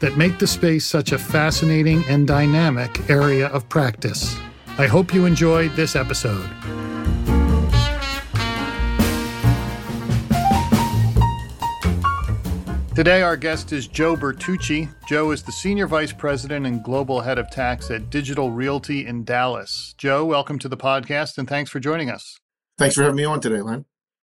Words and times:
that 0.00 0.16
make 0.16 0.38
the 0.38 0.46
space 0.46 0.84
such 0.84 1.12
a 1.12 1.18
fascinating 1.18 2.04
and 2.08 2.26
dynamic 2.26 3.08
area 3.08 3.46
of 3.48 3.68
practice. 3.68 4.36
I 4.78 4.86
hope 4.86 5.14
you 5.14 5.26
enjoyed 5.26 5.72
this 5.76 5.94
episode. 5.94 6.50
Today, 12.94 13.22
our 13.22 13.36
guest 13.36 13.72
is 13.72 13.86
Joe 13.86 14.14
Bertucci. 14.16 14.92
Joe 15.08 15.30
is 15.30 15.42
the 15.42 15.52
Senior 15.52 15.86
Vice 15.86 16.12
President 16.12 16.66
and 16.66 16.82
Global 16.82 17.20
Head 17.20 17.38
of 17.38 17.50
Tax 17.50 17.90
at 17.90 18.10
Digital 18.10 18.50
Realty 18.50 19.06
in 19.06 19.24
Dallas. 19.24 19.94
Joe, 19.96 20.26
welcome 20.26 20.58
to 20.58 20.68
the 20.68 20.76
podcast 20.76 21.38
and 21.38 21.48
thanks 21.48 21.70
for 21.70 21.80
joining 21.80 22.10
us. 22.10 22.36
Thanks 22.76 22.96
for 22.96 23.02
having 23.02 23.16
me 23.16 23.24
on 23.24 23.40
today, 23.40 23.62
Len. 23.62 23.84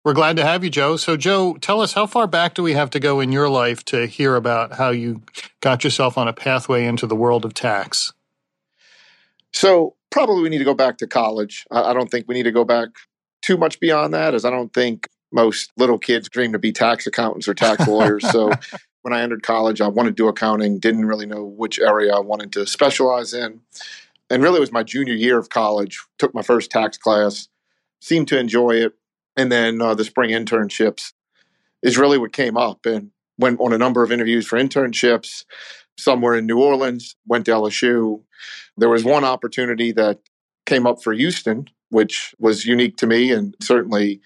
We're 0.04 0.14
glad 0.14 0.36
to 0.36 0.44
have 0.44 0.66
you, 0.66 0.70
Joe. 0.70 0.98
So, 0.98 1.16
Joe, 1.16 1.54
tell 1.62 1.80
us 1.80 1.94
how 1.94 2.08
far 2.08 2.28
back 2.28 2.56
do 2.56 2.64
we 2.64 2.74
have 2.74 2.90
to 2.90 3.00
go 3.00 3.22
in 3.22 3.32
your 3.32 3.48
life 3.48 3.86
to 3.86 4.06
hear 4.06 4.36
about 4.36 4.74
how 4.74 4.90
you 4.90 5.22
got 5.62 5.86
yourself 5.86 6.18
on 6.18 6.28
a 6.28 6.34
pathway 6.34 6.86
into 6.86 7.08
the 7.08 7.16
world 7.16 7.46
of 7.46 7.54
tax? 7.54 8.12
So, 9.54 9.96
probably 10.12 10.44
we 10.44 10.50
need 10.50 10.58
to 10.58 10.66
go 10.66 10.74
back 10.74 10.98
to 10.98 11.08
college. 11.08 11.66
I 11.72 11.94
don't 11.94 12.12
think 12.12 12.28
we 12.28 12.36
need 12.36 12.44
to 12.44 12.52
go 12.52 12.66
back 12.66 12.90
too 13.42 13.56
much 13.56 13.80
beyond 13.80 14.14
that, 14.14 14.34
as 14.34 14.44
I 14.44 14.50
don't 14.50 14.74
think 14.74 15.08
most 15.32 15.72
little 15.78 15.98
kids 15.98 16.28
dream 16.28 16.52
to 16.52 16.60
be 16.60 16.74
tax 16.74 17.08
accountants 17.08 17.48
or 17.48 17.54
tax 17.54 17.88
lawyers. 17.88 18.30
so, 18.30 18.52
when 19.04 19.14
I 19.14 19.22
entered 19.22 19.44
college, 19.44 19.80
I 19.80 19.88
wanted 19.88 20.18
to 20.18 20.24
do 20.24 20.28
accounting, 20.28 20.80
didn't 20.80 21.06
really 21.06 21.26
know 21.26 21.46
which 21.46 21.80
area 21.80 22.14
I 22.14 22.20
wanted 22.20 22.52
to 22.54 22.66
specialize 22.66 23.34
in. 23.34 23.62
And 24.30 24.44
really, 24.44 24.58
it 24.58 24.62
was 24.62 24.72
my 24.74 24.84
junior 24.84 25.14
year 25.14 25.38
of 25.38 25.48
college, 25.48 26.04
took 26.20 26.34
my 26.34 26.42
first 26.42 26.72
tax 26.72 26.98
class, 26.98 27.48
seemed 28.02 28.28
to 28.28 28.38
enjoy 28.38 28.72
it 28.72 28.94
and 29.36 29.52
then 29.52 29.82
uh, 29.82 29.94
the 29.94 30.04
spring 30.04 30.32
internships 30.32 31.14
is 31.82 31.98
really 31.98 32.18
what 32.18 32.34
came 32.34 32.58
up 32.58 32.86
and 32.86 33.12
went 33.38 33.60
on 33.60 33.74
a 33.74 33.78
number 33.78 34.04
of 34.04 34.12
interviews 34.12 34.48
for 34.48 34.58
internships 34.60 35.44
somewhere 35.98 36.36
in 36.36 36.46
new 36.46 36.60
orleans 36.60 37.16
went 37.28 37.46
to 37.46 37.52
lsu 37.52 38.22
there 38.78 38.90
was 38.90 39.04
one 39.04 39.24
opportunity 39.24 39.92
that 39.92 40.20
came 40.66 40.88
up 40.88 41.02
for 41.02 41.14
houston 41.14 41.68
which 41.90 42.34
was 42.40 42.66
unique 42.66 42.98
to 42.98 43.08
me 43.08 43.32
and 43.32 43.56
certainly 43.62 44.20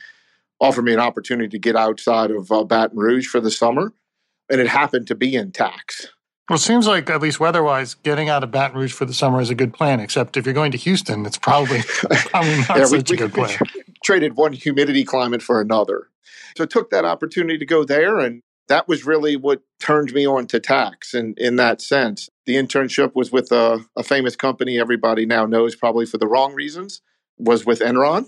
offered 0.60 0.84
me 0.84 0.94
an 0.94 1.00
opportunity 1.00 1.50
to 1.50 1.60
get 1.60 1.76
outside 1.76 2.32
of 2.32 2.52
uh, 2.52 2.64
baton 2.64 2.98
rouge 2.98 3.28
for 3.28 3.40
the 3.40 3.52
summer 3.52 3.94
and 4.50 4.62
it 4.62 4.68
happened 4.68 5.08
to 5.08 5.16
be 5.16 5.36
in 5.36 5.52
tax 5.52 6.08
well, 6.50 6.56
it 6.56 6.60
seems 6.60 6.88
like, 6.88 7.10
at 7.10 7.22
least 7.22 7.42
weather-wise, 7.42 7.96
getting 7.96 8.30
out 8.30 8.42
of 8.42 8.52
Baton 8.52 8.78
Rouge 8.78 8.94
for 8.94 9.04
the 9.04 9.14
summer 9.14 9.42
is 9.42 9.50
a 9.50 9.56
good 9.56 9.74
plan. 9.74 10.00
Except 10.00 10.38
if 10.38 10.46
you're 10.46 10.54
going 10.54 10.72
to 10.72 10.78
Houston, 10.78 11.26
it's 11.26 11.38
probably 11.38 11.82
probably 12.30 12.58
not 12.60 12.78
yeah, 12.78 12.86
such 12.86 13.10
we, 13.10 13.16
a 13.16 13.20
good 13.20 13.34
plan. 13.34 13.60
Traded 14.08 14.38
one 14.38 14.54
humidity 14.54 15.04
climate 15.04 15.42
for 15.42 15.60
another, 15.60 16.08
so 16.56 16.64
I 16.64 16.68
took 16.68 16.90
that 16.90 17.06
opportunity 17.06 17.58
to 17.58 17.66
go 17.66 17.84
there, 17.84 18.20
and 18.20 18.42
that 18.68 18.88
was 18.88 19.06
really 19.06 19.36
what 19.36 19.62
turned 19.80 20.14
me 20.14 20.26
on 20.26 20.48
to 20.48 20.60
tax. 20.60 21.14
And 21.14 21.38
in 21.38 21.58
that 21.58 21.82
sense, 21.82 22.30
the 22.46 22.56
internship 22.56 23.16
was 23.16 23.32
with 23.32 23.52
a, 23.52 23.86
a 23.96 24.04
famous 24.04 24.36
company 24.36 24.80
everybody 24.80 25.26
now 25.26 25.46
knows, 25.46 25.76
probably 25.76 26.06
for 26.06 26.18
the 26.18 26.28
wrong 26.28 26.54
reasons, 26.54 27.02
was 27.38 27.66
with 27.66 27.80
Enron 27.80 28.28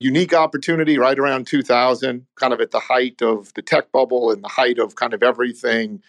unique 0.00 0.32
opportunity 0.32 0.98
right 0.98 1.18
around 1.18 1.46
2000, 1.46 2.26
kind 2.36 2.52
of 2.52 2.60
at 2.60 2.70
the 2.70 2.78
height 2.80 3.20
of 3.22 3.52
the 3.54 3.62
tech 3.62 3.90
bubble 3.92 4.30
and 4.30 4.42
the 4.42 4.48
height 4.48 4.78
of 4.78 4.94
kind 4.94 5.12
of 5.12 5.22
everything 5.22 6.02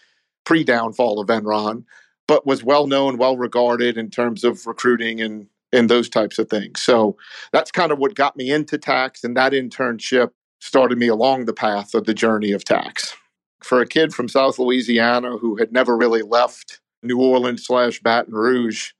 pre 0.44 0.64
downfall 0.64 1.20
of 1.20 1.28
Enron, 1.28 1.84
but 2.26 2.46
was 2.46 2.62
well 2.62 2.86
known, 2.86 3.18
well 3.18 3.36
regarded 3.36 3.98
in 3.98 4.10
terms 4.10 4.44
of 4.44 4.66
recruiting 4.66 5.20
and 5.20 5.48
and 5.72 5.88
those 5.88 6.08
types 6.08 6.38
of 6.38 6.48
things. 6.48 6.82
So 6.82 7.16
that's 7.52 7.70
kind 7.70 7.92
of 7.92 7.98
what 7.98 8.14
got 8.14 8.36
me 8.36 8.50
into 8.50 8.78
tax, 8.78 9.24
and 9.24 9.36
that 9.36 9.52
internship 9.52 10.30
started 10.60 10.98
me 10.98 11.08
along 11.08 11.44
the 11.44 11.52
path 11.52 11.94
of 11.94 12.04
the 12.04 12.14
journey 12.14 12.52
of 12.52 12.64
tax. 12.64 13.14
For 13.62 13.80
a 13.80 13.86
kid 13.86 14.12
from 14.12 14.28
South 14.28 14.58
Louisiana 14.58 15.36
who 15.36 15.56
had 15.56 15.72
never 15.72 15.96
really 15.96 16.22
left 16.22 16.80
New 17.02 17.20
Orleans 17.20 17.64
slash 17.64 18.00
Baton 18.00 18.34
Rouge, 18.34 18.92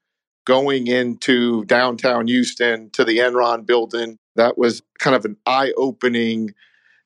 going 0.47 0.87
into 0.87 1.65
downtown 1.67 2.27
Houston 2.27 2.91
to 2.91 3.05
the 3.05 3.19
Enron 3.19 3.67
building, 3.67 4.17
that 4.37 4.57
was 4.57 4.83
kind 4.99 5.15
of 5.15 5.25
an 5.25 5.37
eye 5.47 5.73
opening 5.77 6.51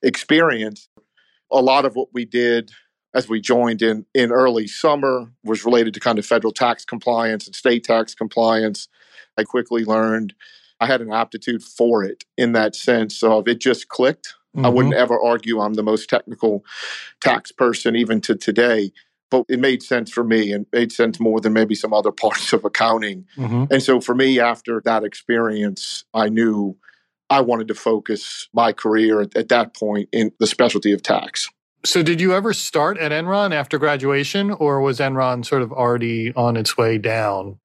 experience. 0.03 0.89
A 1.53 1.61
lot 1.61 1.85
of 1.85 1.95
what 1.95 2.09
we 2.13 2.25
did 2.25 2.71
as 3.15 3.29
we 3.29 3.41
joined 3.41 3.83
in 3.83 4.07
in 4.15 4.33
early 4.33 4.67
summer 4.67 5.31
was 5.45 5.65
related 5.65 5.95
to 5.95 6.01
kind 6.01 6.19
of 6.19 6.27
federal 6.27 6.53
tax 6.53 6.85
compliance 6.85 7.47
and 7.47 7.55
state 7.55 7.85
tax 7.85 8.15
compliance. 8.15 8.89
I 9.37 9.45
quickly 9.45 9.85
learned 9.85 10.35
I 10.81 10.87
had 10.87 11.01
an 11.01 11.13
aptitude 11.13 11.63
for 11.63 12.05
it 12.05 12.25
in 12.37 12.53
that 12.53 12.75
sense 12.77 13.23
of 13.23 13.49
it 13.49 13.61
just 13.61 13.89
clicked. 13.89 14.35
Mm-hmm. 14.57 14.67
I 14.67 14.69
wouldn't 14.69 14.95
ever 14.95 15.21
argue 15.21 15.61
I'm 15.61 15.75
the 15.75 15.83
most 15.83 16.09
technical 16.09 16.65
tax 17.21 17.53
person 17.53 17.97
even 17.97 18.21
to 18.23 18.37
today, 18.37 18.93
but 19.31 19.45
it 19.49 19.59
made 19.59 19.83
sense 19.83 20.11
for 20.11 20.25
me 20.25 20.53
and 20.53 20.67
made 20.73 20.93
sense 20.93 21.19
more 21.19 21.41
than 21.41 21.53
maybe 21.53 21.75
some 21.75 21.93
other 21.93 22.13
parts 22.13 22.53
of 22.53 22.65
accounting. 22.65 23.27
Mm-hmm. 23.37 23.73
And 23.73 23.83
so 23.83 24.01
for 24.01 24.15
me, 24.15 24.41
after 24.41 24.81
that 24.85 25.05
experience, 25.05 26.05
I 26.13 26.29
knew 26.29 26.77
I 27.31 27.41
wanted 27.41 27.69
to 27.69 27.75
focus 27.75 28.49
my 28.53 28.73
career 28.73 29.23
at, 29.23 29.37
at 29.37 29.49
that 29.49 29.75
point 29.75 30.09
in 30.13 30.33
the 30.39 30.47
specialty 30.47 30.93
of 30.93 31.03
tax. 31.03 31.49
So, 31.85 32.03
did 32.03 32.19
you 32.19 32.33
ever 32.33 32.55
start 32.55 32.97
at 32.97 33.13
Enron 33.13 33.53
after 33.53 33.79
graduation, 33.79 34.51
or 34.51 34.81
was 34.81 35.01
Enron 35.01 35.45
sort 35.45 35.61
of 35.61 35.71
already 35.71 36.33
on 36.35 36.57
its 36.57 36.79
way 36.79 36.97
down? 36.97 37.59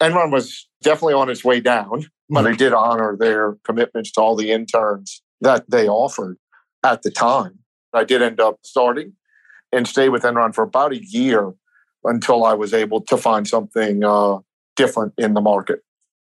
Enron 0.00 0.32
was 0.32 0.66
definitely 0.82 1.14
on 1.14 1.30
its 1.30 1.44
way 1.44 1.60
down, 1.60 2.06
but 2.28 2.44
mm-hmm. 2.44 2.56
did 2.56 2.72
honor 2.72 3.16
their 3.16 3.56
commitments 3.64 4.12
to 4.12 4.20
all 4.20 4.36
the 4.36 4.52
interns 4.52 5.22
that 5.40 5.68
they 5.70 5.88
offered 5.88 6.36
at 6.84 7.02
the 7.02 7.10
time. 7.10 7.58
I 7.92 8.04
did 8.04 8.22
end 8.22 8.40
up 8.40 8.58
starting 8.62 9.14
and 9.72 9.86
stay 9.86 10.08
with 10.08 10.22
Enron 10.22 10.54
for 10.54 10.64
about 10.64 10.92
a 10.92 11.04
year 11.04 11.52
until 12.04 12.44
I 12.44 12.54
was 12.54 12.74
able 12.74 13.00
to 13.02 13.16
find 13.16 13.46
something 13.46 14.04
uh, 14.04 14.38
different 14.76 15.14
in 15.18 15.34
the 15.34 15.40
market. 15.40 15.82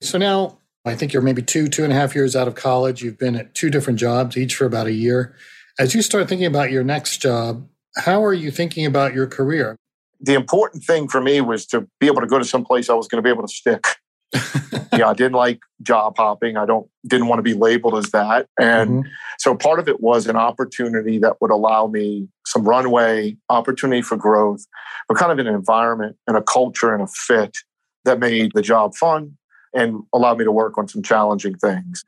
So 0.00 0.18
now 0.18 0.58
I 0.84 0.94
think 0.94 1.12
you're 1.12 1.22
maybe 1.22 1.42
two, 1.42 1.68
two 1.68 1.84
and 1.84 1.92
a 1.92 1.96
half 1.96 2.14
years 2.14 2.34
out 2.34 2.48
of 2.48 2.54
college. 2.54 3.02
You've 3.02 3.18
been 3.18 3.36
at 3.36 3.54
two 3.54 3.70
different 3.70 3.98
jobs, 3.98 4.36
each 4.36 4.54
for 4.54 4.64
about 4.64 4.86
a 4.86 4.92
year. 4.92 5.34
As 5.78 5.94
you 5.94 6.02
start 6.02 6.28
thinking 6.28 6.46
about 6.46 6.70
your 6.70 6.84
next 6.84 7.18
job, 7.18 7.68
how 7.96 8.24
are 8.24 8.34
you 8.34 8.50
thinking 8.50 8.86
about 8.86 9.14
your 9.14 9.26
career? 9.26 9.76
The 10.20 10.34
important 10.34 10.84
thing 10.84 11.08
for 11.08 11.20
me 11.20 11.40
was 11.40 11.66
to 11.66 11.86
be 11.98 12.06
able 12.06 12.20
to 12.20 12.26
go 12.26 12.38
to 12.38 12.44
some 12.44 12.64
place 12.64 12.90
I 12.90 12.94
was 12.94 13.08
going 13.08 13.22
to 13.22 13.26
be 13.26 13.30
able 13.30 13.46
to 13.46 13.52
stick. 13.52 13.84
yeah, 14.92 15.08
I 15.08 15.14
didn't 15.14 15.32
like 15.32 15.60
job 15.82 16.16
hopping. 16.16 16.56
I 16.56 16.66
don't 16.66 16.88
didn't 17.06 17.26
want 17.26 17.38
to 17.38 17.42
be 17.42 17.54
labeled 17.54 17.96
as 17.96 18.10
that. 18.10 18.46
And 18.58 18.90
mm-hmm. 18.90 19.08
so 19.38 19.54
part 19.54 19.78
of 19.78 19.88
it 19.88 20.00
was 20.00 20.26
an 20.26 20.36
opportunity 20.36 21.18
that 21.18 21.40
would 21.40 21.50
allow 21.50 21.86
me 21.86 22.28
some 22.46 22.64
runway, 22.64 23.36
opportunity 23.48 24.02
for 24.02 24.16
growth, 24.16 24.64
but 25.08 25.16
kind 25.16 25.32
of 25.32 25.38
an 25.44 25.52
environment 25.52 26.16
and 26.26 26.36
a 26.36 26.42
culture 26.42 26.94
and 26.94 27.02
a 27.02 27.08
fit 27.08 27.56
that 28.04 28.18
made 28.18 28.52
the 28.54 28.62
job 28.62 28.94
fun 28.94 29.36
and 29.74 30.02
allowed 30.12 30.38
me 30.38 30.44
to 30.44 30.52
work 30.52 30.78
on 30.78 30.88
some 30.88 31.02
challenging 31.02 31.56
things. 31.56 32.04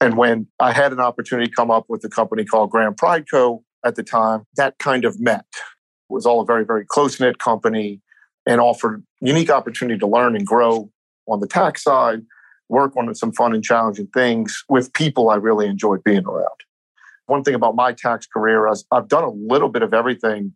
And 0.00 0.16
when 0.16 0.46
I 0.60 0.72
had 0.72 0.92
an 0.92 1.00
opportunity 1.00 1.50
come 1.50 1.70
up 1.70 1.86
with 1.88 2.04
a 2.04 2.08
company 2.08 2.44
called 2.44 2.70
Grant 2.70 2.96
Prideco 2.96 3.62
at 3.84 3.96
the 3.96 4.02
time, 4.02 4.44
that 4.56 4.78
kind 4.78 5.04
of 5.04 5.18
met. 5.20 5.44
It 5.54 6.12
was 6.12 6.26
all 6.26 6.40
a 6.40 6.44
very, 6.44 6.64
very 6.64 6.84
close 6.84 7.18
knit 7.18 7.38
company 7.38 8.00
and 8.46 8.60
offered 8.60 9.02
unique 9.20 9.50
opportunity 9.50 9.98
to 9.98 10.06
learn 10.06 10.36
and 10.36 10.46
grow 10.46 10.90
on 11.28 11.40
the 11.40 11.46
tax 11.46 11.82
side, 11.82 12.22
work 12.68 12.96
on 12.96 13.14
some 13.14 13.32
fun 13.32 13.54
and 13.54 13.62
challenging 13.62 14.08
things 14.08 14.64
with 14.68 14.92
people 14.92 15.30
I 15.30 15.36
really 15.36 15.66
enjoyed 15.66 16.02
being 16.04 16.24
around. 16.24 16.48
One 17.26 17.42
thing 17.42 17.54
about 17.54 17.74
my 17.74 17.92
tax 17.92 18.26
career 18.26 18.68
is 18.68 18.84
I've 18.92 19.08
done 19.08 19.24
a 19.24 19.30
little 19.30 19.68
bit 19.68 19.82
of 19.82 19.92
everything 19.92 20.52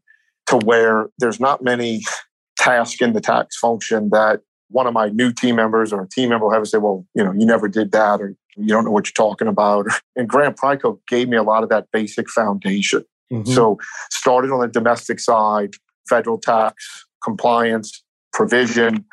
to 0.46 0.56
where 0.58 1.08
there's 1.18 1.40
not 1.40 1.62
many 1.62 2.02
tasks 2.58 3.00
in 3.00 3.12
the 3.12 3.20
tax 3.20 3.56
function 3.58 4.10
that 4.10 4.40
one 4.68 4.86
of 4.86 4.94
my 4.94 5.08
new 5.08 5.32
team 5.32 5.56
members 5.56 5.92
or 5.92 6.02
a 6.02 6.08
team 6.08 6.28
member 6.28 6.46
will 6.46 6.52
have 6.52 6.62
to 6.62 6.68
say, 6.68 6.78
well, 6.78 7.04
you 7.14 7.24
know, 7.24 7.32
you 7.32 7.44
never 7.44 7.68
did 7.68 7.90
that 7.92 8.20
or 8.20 8.36
you 8.56 8.68
don't 8.68 8.84
know 8.84 8.90
what 8.90 9.06
you're 9.06 9.26
talking 9.26 9.48
about. 9.48 9.86
And 10.16 10.28
Grant 10.28 10.56
Pride 10.56 10.80
gave 11.08 11.28
me 11.28 11.36
a 11.36 11.42
lot 11.42 11.62
of 11.62 11.68
that 11.70 11.86
basic 11.92 12.30
foundation. 12.30 13.04
Mm-hmm. 13.32 13.52
So 13.52 13.78
started 14.10 14.50
on 14.50 14.60
the 14.60 14.68
domestic 14.68 15.18
side, 15.20 15.74
federal 16.08 16.38
tax, 16.38 17.06
compliance, 17.22 18.02
provision. 18.32 19.04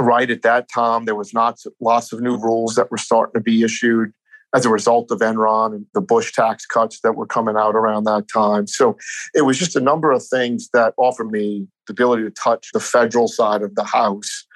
Right 0.00 0.30
at 0.30 0.42
that 0.42 0.66
time, 0.74 1.04
there 1.04 1.14
was 1.14 1.32
not 1.32 1.60
lots 1.80 2.12
of 2.12 2.20
new 2.20 2.36
rules 2.36 2.74
that 2.74 2.90
were 2.90 2.98
starting 2.98 3.34
to 3.34 3.40
be 3.40 3.62
issued 3.62 4.12
as 4.54 4.64
a 4.64 4.70
result 4.70 5.10
of 5.10 5.18
Enron 5.18 5.74
and 5.74 5.86
the 5.94 6.00
Bush 6.00 6.32
tax 6.32 6.64
cuts 6.64 7.00
that 7.00 7.16
were 7.16 7.26
coming 7.26 7.56
out 7.56 7.74
around 7.74 8.04
that 8.04 8.26
time. 8.32 8.66
So 8.66 8.96
it 9.34 9.42
was 9.42 9.58
just 9.58 9.76
a 9.76 9.80
number 9.80 10.12
of 10.12 10.24
things 10.24 10.68
that 10.72 10.94
offered 10.96 11.30
me 11.30 11.66
the 11.86 11.92
ability 11.92 12.22
to 12.22 12.30
touch 12.30 12.70
the 12.72 12.80
federal 12.80 13.28
side 13.28 13.62
of 13.62 13.74
the 13.74 13.84
house 13.84 14.46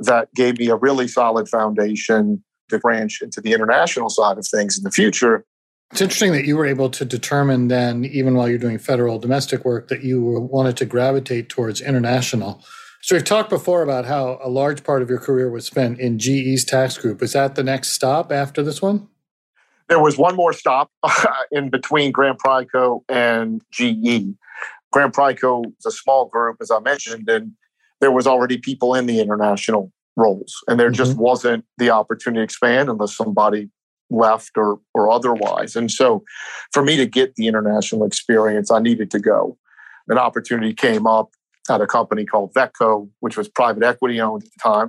that 0.00 0.32
gave 0.34 0.58
me 0.58 0.68
a 0.68 0.76
really 0.76 1.08
solid 1.08 1.48
foundation 1.48 2.42
to 2.68 2.78
branch 2.78 3.20
into 3.22 3.40
the 3.40 3.52
international 3.52 4.10
side 4.10 4.38
of 4.38 4.46
things 4.46 4.76
in 4.76 4.84
the 4.84 4.90
future. 4.90 5.44
It's 5.90 6.02
interesting 6.02 6.32
that 6.32 6.44
you 6.44 6.56
were 6.56 6.66
able 6.66 6.90
to 6.90 7.04
determine 7.06 7.68
then, 7.68 8.04
even 8.04 8.34
while 8.34 8.48
you're 8.48 8.58
doing 8.58 8.78
federal 8.78 9.18
domestic 9.18 9.64
work, 9.64 9.88
that 9.88 10.04
you 10.04 10.20
wanted 10.22 10.76
to 10.76 10.84
gravitate 10.84 11.48
towards 11.48 11.80
international. 11.80 12.62
So 13.00 13.14
we've 13.14 13.24
talked 13.24 13.48
before 13.48 13.82
about 13.82 14.06
how 14.06 14.38
a 14.42 14.48
large 14.48 14.82
part 14.82 15.02
of 15.02 15.08
your 15.08 15.20
career 15.20 15.50
was 15.50 15.64
spent 15.64 16.00
in 16.00 16.18
GE's 16.18 16.64
tax 16.64 16.98
group. 16.98 17.22
Is 17.22 17.32
that 17.32 17.54
the 17.54 17.62
next 17.62 17.90
stop 17.90 18.32
after 18.32 18.62
this 18.62 18.82
one? 18.82 19.08
There 19.88 20.00
was 20.00 20.18
one 20.18 20.34
more 20.36 20.52
stop 20.52 20.90
in 21.52 21.70
between 21.70 22.12
Grant 22.12 22.38
Prideco 22.38 23.02
and 23.08 23.62
GE. 23.70 24.34
Grant 24.90 25.14
Prideco 25.14 25.64
is 25.66 25.86
a 25.86 25.90
small 25.90 26.26
group, 26.26 26.56
as 26.60 26.70
I 26.70 26.80
mentioned, 26.80 27.28
and 27.28 27.52
there 28.00 28.12
was 28.12 28.26
already 28.26 28.58
people 28.58 28.94
in 28.94 29.06
the 29.06 29.20
international 29.20 29.92
roles, 30.16 30.54
and 30.66 30.78
there 30.78 30.88
mm-hmm. 30.88 30.94
just 30.94 31.16
wasn't 31.16 31.64
the 31.78 31.90
opportunity 31.90 32.40
to 32.40 32.44
expand 32.44 32.88
unless 32.88 33.16
somebody 33.16 33.70
left 34.10 34.52
or 34.56 34.80
or 34.94 35.10
otherwise. 35.10 35.76
And 35.76 35.90
so, 35.90 36.24
for 36.72 36.82
me 36.82 36.96
to 36.96 37.06
get 37.06 37.34
the 37.36 37.48
international 37.48 38.04
experience, 38.04 38.70
I 38.70 38.80
needed 38.80 39.10
to 39.12 39.20
go. 39.20 39.58
An 40.08 40.18
opportunity 40.18 40.74
came 40.74 41.06
up 41.06 41.30
at 41.70 41.80
a 41.80 41.86
company 41.86 42.24
called 42.24 42.52
Vetco, 42.54 43.08
which 43.20 43.36
was 43.36 43.48
private 43.48 43.82
equity 43.82 44.20
owned 44.20 44.42
at 44.42 44.50
the 44.50 44.60
time. 44.62 44.88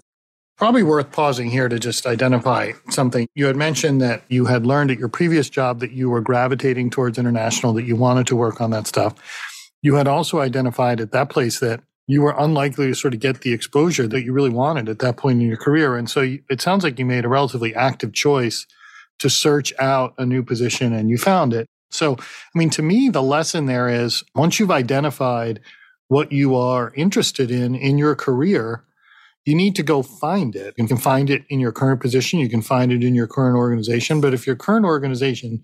Probably 0.57 0.83
worth 0.83 1.11
pausing 1.11 1.49
here 1.49 1.69
to 1.69 1.79
just 1.79 2.05
identify 2.05 2.73
something. 2.89 3.27
You 3.33 3.45
had 3.45 3.55
mentioned 3.55 4.01
that 4.01 4.23
you 4.27 4.45
had 4.45 4.65
learned 4.65 4.91
at 4.91 4.99
your 4.99 5.07
previous 5.07 5.49
job 5.49 5.79
that 5.79 5.91
you 5.91 6.09
were 6.09 6.19
gravitating 6.19 6.89
towards 6.89 7.17
international, 7.17 7.71
that 7.73 7.85
you 7.85 7.95
wanted 7.95 8.27
to 8.27 8.35
work 8.35 8.59
on 8.59 8.71
that 8.71 8.85
stuff. 8.85 9.15
You 9.81 9.95
had 9.95 10.07
also 10.07 10.39
identified 10.39 10.99
at 10.99 11.11
that 11.13 11.29
place 11.29 11.59
that 11.61 11.81
you 12.07 12.23
were 12.23 12.35
unlikely 12.37 12.87
to 12.87 12.95
sort 12.95 13.13
of 13.13 13.21
get 13.21 13.41
the 13.41 13.53
exposure 13.53 14.07
that 14.07 14.23
you 14.23 14.33
really 14.33 14.49
wanted 14.49 14.89
at 14.89 14.99
that 14.99 15.15
point 15.15 15.41
in 15.41 15.47
your 15.47 15.57
career. 15.57 15.95
And 15.95 16.09
so 16.09 16.37
it 16.49 16.59
sounds 16.59 16.83
like 16.83 16.99
you 16.99 17.05
made 17.05 17.23
a 17.23 17.29
relatively 17.29 17.73
active 17.73 18.11
choice 18.13 18.65
to 19.19 19.29
search 19.29 19.71
out 19.79 20.13
a 20.17 20.25
new 20.25 20.43
position 20.43 20.91
and 20.91 21.09
you 21.09 21.17
found 21.17 21.53
it. 21.53 21.67
So, 21.91 22.15
I 22.17 22.57
mean, 22.57 22.69
to 22.71 22.81
me, 22.81 23.09
the 23.09 23.21
lesson 23.21 23.65
there 23.65 23.87
is 23.87 24.23
once 24.35 24.59
you've 24.59 24.71
identified 24.71 25.59
what 26.09 26.31
you 26.31 26.55
are 26.55 26.91
interested 26.95 27.49
in 27.49 27.75
in 27.75 27.97
your 27.97 28.15
career, 28.15 28.83
you 29.45 29.55
need 29.55 29.75
to 29.75 29.83
go 29.83 30.03
find 30.03 30.55
it. 30.55 30.73
You 30.77 30.87
can 30.87 30.97
find 30.97 31.29
it 31.29 31.43
in 31.49 31.59
your 31.59 31.71
current 31.71 32.01
position, 32.01 32.39
you 32.39 32.49
can 32.49 32.61
find 32.61 32.91
it 32.91 33.03
in 33.03 33.15
your 33.15 33.27
current 33.27 33.55
organization. 33.55 34.19
But 34.19 34.33
if 34.33 34.45
your 34.45 34.57
current 34.57 34.85
organization 34.85 35.63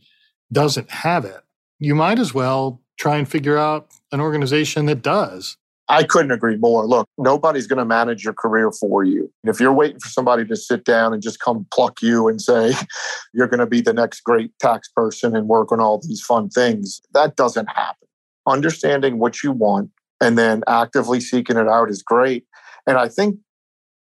doesn't 0.54 0.90
have 0.90 1.26
it, 1.26 1.42
you 1.80 1.96
might 1.96 2.20
as 2.20 2.34
well 2.34 2.82
try 2.98 3.18
and 3.18 3.28
figure 3.28 3.58
out 3.58 3.92
an 4.12 4.22
organization 4.22 4.86
that 4.86 5.02
does. 5.02 5.58
I 5.88 6.04
couldn't 6.04 6.32
agree 6.32 6.58
more. 6.58 6.86
Look, 6.86 7.08
nobody's 7.18 7.68
going 7.68 7.78
to 7.78 7.86
manage 7.86 8.24
your 8.24 8.34
career 8.34 8.72
for 8.72 9.04
you. 9.04 9.32
If 9.44 9.60
you're 9.60 9.74
waiting 9.74 10.00
for 10.00 10.10
somebody 10.10 10.46
to 10.46 10.56
sit 10.56 10.84
down 10.84 11.14
and 11.14 11.22
just 11.22 11.40
come 11.40 11.68
pluck 11.72 12.02
you 12.02 12.28
and 12.28 12.42
say, 12.42 12.74
you're 13.34 13.48
going 13.48 13.60
to 13.60 13.68
be 13.68 13.82
the 13.82 13.94
next 13.94 14.22
great 14.22 14.52
tax 14.60 14.90
person 14.90 15.36
and 15.36 15.48
work 15.48 15.72
on 15.72 15.80
all 15.80 16.00
these 16.02 16.22
fun 16.22 16.50
things, 16.50 17.02
that 17.14 17.36
doesn't 17.36 17.68
happen. 17.68 18.08
Understanding 18.48 19.20
what 19.20 19.44
you 19.44 19.52
want 19.52 19.92
and 20.26 20.40
then 20.40 20.64
actively 20.68 21.20
seeking 21.20 21.56
it 21.56 21.68
out 21.68 21.92
is 21.92 22.02
great. 22.02 22.46
And 22.88 22.98
I 22.98 23.08
think 23.08 23.38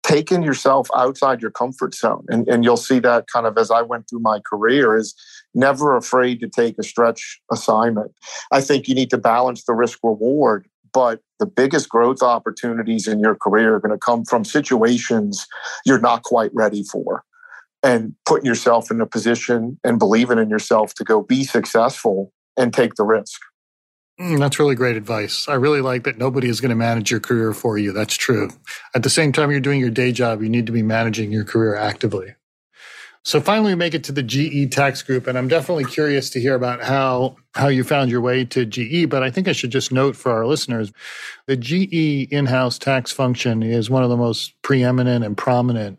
taking 0.01 0.41
yourself 0.41 0.89
outside 0.95 1.39
your 1.39 1.51
comfort 1.51 1.93
zone, 1.93 2.25
and, 2.29 2.47
and 2.47 2.63
you'll 2.63 2.77
see 2.77 2.97
that 2.99 3.25
kind 3.31 3.45
of 3.45 3.59
as 3.59 3.69
I 3.69 3.83
went 3.83 4.09
through 4.09 4.21
my 4.21 4.39
career, 4.39 4.97
is 4.97 5.13
never 5.53 5.95
afraid 5.95 6.39
to 6.39 6.49
take 6.49 6.79
a 6.79 6.83
stretch 6.83 7.39
assignment. 7.51 8.11
I 8.51 8.61
think 8.61 8.87
you 8.87 8.95
need 8.95 9.11
to 9.11 9.19
balance 9.19 9.65
the 9.65 9.73
risk 9.73 9.99
reward, 10.03 10.67
but 10.91 11.21
the 11.37 11.45
biggest 11.45 11.89
growth 11.89 12.23
opportunities 12.23 13.07
in 13.07 13.19
your 13.19 13.35
career 13.35 13.75
are 13.75 13.79
going 13.79 13.91
to 13.91 13.97
come 13.99 14.25
from 14.25 14.45
situations 14.45 15.45
you're 15.85 15.99
not 15.99 16.23
quite 16.23 16.49
ready 16.55 16.83
for. 16.91 17.23
And 17.83 18.15
putting 18.25 18.47
yourself 18.47 18.89
in 18.89 18.99
a 18.99 19.05
position 19.05 19.79
and 19.83 19.99
believing 19.99 20.39
in 20.39 20.49
yourself 20.49 20.95
to 20.95 21.03
go 21.03 21.21
be 21.21 21.43
successful 21.43 22.31
and 22.57 22.73
take 22.73 22.95
the 22.95 23.03
risk. 23.03 23.39
Mm, 24.19 24.39
that's 24.39 24.59
really 24.59 24.75
great 24.75 24.95
advice. 24.95 25.49
I 25.49 25.55
really 25.55 25.81
like 25.81 26.05
that 26.05 26.17
nobody 26.17 26.47
is 26.47 26.61
going 26.61 26.69
to 26.69 26.75
manage 26.75 27.11
your 27.11 27.19
career 27.19 27.53
for 27.53 27.77
you. 27.77 27.91
That's 27.91 28.15
true. 28.15 28.49
At 28.93 29.03
the 29.03 29.09
same 29.09 29.33
time, 29.33 29.51
you're 29.51 29.59
doing 29.59 29.79
your 29.79 29.89
day 29.89 30.13
job, 30.13 30.41
you 30.41 30.49
need 30.49 30.65
to 30.67 30.71
be 30.71 30.83
managing 30.83 31.31
your 31.31 31.43
career 31.43 31.75
actively. 31.75 32.35
So 33.23 33.41
finally, 33.41 33.71
we 33.71 33.75
make 33.75 33.95
it 33.95 34.03
to 34.03 34.11
the 34.11 34.21
GE 34.21 34.71
tax 34.71 35.01
group, 35.01 35.25
and 35.25 35.35
I'm 35.35 35.47
definitely 35.47 35.85
curious 35.85 36.29
to 36.29 36.39
hear 36.39 36.53
about 36.53 36.83
how 36.83 37.37
how 37.55 37.69
you 37.69 37.83
found 37.83 38.11
your 38.11 38.21
way 38.21 38.45
to 38.45 38.65
GE. 38.65 39.09
But 39.09 39.23
I 39.23 39.31
think 39.31 39.47
I 39.47 39.51
should 39.51 39.71
just 39.71 39.91
note 39.91 40.15
for 40.15 40.31
our 40.31 40.45
listeners, 40.45 40.93
the 41.47 41.57
GE 41.57 42.31
in-house 42.31 42.77
tax 42.77 43.11
function 43.11 43.63
is 43.63 43.89
one 43.89 44.03
of 44.03 44.11
the 44.11 44.17
most 44.17 44.53
preeminent 44.61 45.25
and 45.25 45.35
prominent 45.35 45.97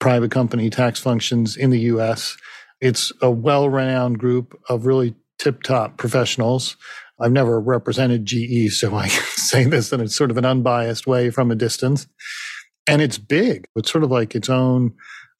private 0.00 0.32
company 0.32 0.68
tax 0.68 0.98
functions 0.98 1.56
in 1.56 1.70
the 1.70 1.80
U.S. 1.80 2.36
It's 2.80 3.12
a 3.22 3.30
well-renowned 3.30 4.18
group 4.18 4.60
of 4.68 4.86
really 4.86 5.14
tip-top 5.38 5.98
professionals 5.98 6.76
I've 7.18 7.32
never 7.32 7.60
represented 7.60 8.26
GE, 8.26 8.72
so 8.72 8.94
I 8.94 9.08
say 9.08 9.64
this 9.64 9.92
in 9.92 10.00
a 10.00 10.08
sort 10.08 10.30
of 10.30 10.36
an 10.36 10.44
unbiased 10.44 11.06
way 11.06 11.30
from 11.30 11.50
a 11.50 11.54
distance. 11.54 12.06
And 12.86 13.02
it's 13.02 13.18
big. 13.18 13.66
It's 13.74 13.90
sort 13.90 14.04
of 14.04 14.10
like 14.10 14.34
its 14.34 14.48
own 14.48 14.94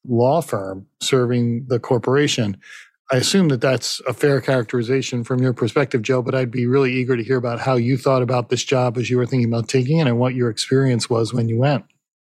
law 0.08 0.40
firm 0.40 0.86
serving 1.00 1.66
the 1.68 1.78
corporation. 1.78 2.56
I 3.12 3.16
assume 3.16 3.48
that 3.48 3.60
that's 3.60 4.00
a 4.08 4.12
fair 4.12 4.40
characterization 4.40 5.22
from 5.22 5.40
your 5.40 5.52
perspective, 5.52 6.02
Joe, 6.02 6.22
but 6.22 6.34
I'd 6.34 6.50
be 6.50 6.66
really 6.66 6.92
eager 6.92 7.16
to 7.16 7.22
hear 7.22 7.36
about 7.36 7.60
how 7.60 7.76
you 7.76 7.96
thought 7.96 8.22
about 8.22 8.48
this 8.48 8.64
job 8.64 8.98
as 8.98 9.08
you 9.08 9.16
were 9.16 9.26
thinking 9.26 9.48
about 9.48 9.68
taking 9.68 9.98
it 9.98 10.08
and 10.08 10.18
what 10.18 10.34
your 10.34 10.50
experience 10.50 11.08
was 11.08 11.32
when 11.32 11.48
you 11.48 11.58
went. 11.58 11.84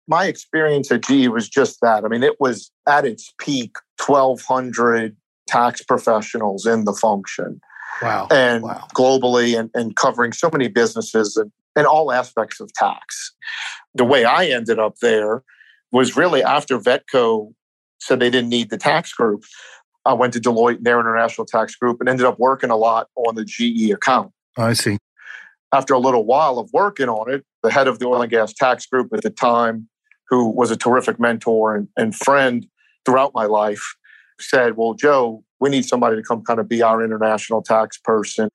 My 0.08 0.24
experience 0.24 0.90
at 0.90 1.02
GE 1.02 1.28
was 1.28 1.48
just 1.48 1.80
that. 1.82 2.04
I 2.04 2.08
mean, 2.08 2.22
it 2.22 2.40
was 2.40 2.70
at 2.88 3.04
its 3.04 3.32
peak 3.38 3.76
1,200 4.04 5.14
tax 5.46 5.82
professionals 5.82 6.64
in 6.64 6.84
the 6.84 6.94
function. 6.94 7.60
Wow. 8.02 8.28
And 8.30 8.62
wow. 8.62 8.86
globally 8.94 9.58
and, 9.58 9.70
and 9.74 9.96
covering 9.96 10.32
so 10.32 10.50
many 10.50 10.68
businesses 10.68 11.36
and, 11.36 11.50
and 11.76 11.86
all 11.86 12.12
aspects 12.12 12.60
of 12.60 12.72
tax. 12.72 13.32
The 13.94 14.04
way 14.04 14.24
I 14.24 14.46
ended 14.46 14.78
up 14.78 14.96
there 15.00 15.42
was 15.92 16.16
really 16.16 16.42
after 16.42 16.78
Vetco 16.78 17.52
said 18.00 18.20
they 18.20 18.30
didn't 18.30 18.48
need 18.48 18.70
the 18.70 18.78
tax 18.78 19.12
group. 19.12 19.44
I 20.06 20.14
went 20.14 20.32
to 20.32 20.40
Deloitte 20.40 20.76
and 20.76 20.86
their 20.86 21.00
international 21.00 21.46
tax 21.46 21.74
group 21.76 22.00
and 22.00 22.08
ended 22.08 22.26
up 22.26 22.38
working 22.38 22.70
a 22.70 22.76
lot 22.76 23.08
on 23.16 23.34
the 23.34 23.44
GE 23.44 23.90
account. 23.90 24.32
I 24.56 24.72
see. 24.72 24.98
After 25.72 25.94
a 25.94 25.98
little 25.98 26.24
while 26.24 26.58
of 26.58 26.70
working 26.72 27.08
on 27.08 27.30
it, 27.30 27.44
the 27.62 27.70
head 27.70 27.86
of 27.86 27.98
the 27.98 28.06
oil 28.06 28.22
and 28.22 28.30
gas 28.30 28.52
tax 28.52 28.86
group 28.86 29.12
at 29.12 29.22
the 29.22 29.30
time, 29.30 29.88
who 30.28 30.48
was 30.48 30.70
a 30.70 30.76
terrific 30.76 31.20
mentor 31.20 31.76
and, 31.76 31.88
and 31.96 32.14
friend 32.14 32.66
throughout 33.04 33.32
my 33.34 33.44
life, 33.44 33.94
said, 34.40 34.76
Well, 34.76 34.94
Joe, 34.94 35.44
we 35.60 35.70
need 35.70 35.84
somebody 35.84 36.16
to 36.16 36.22
come 36.22 36.42
kind 36.42 36.58
of 36.58 36.68
be 36.68 36.82
our 36.82 37.02
international 37.04 37.62
tax 37.62 37.98
person 37.98 38.48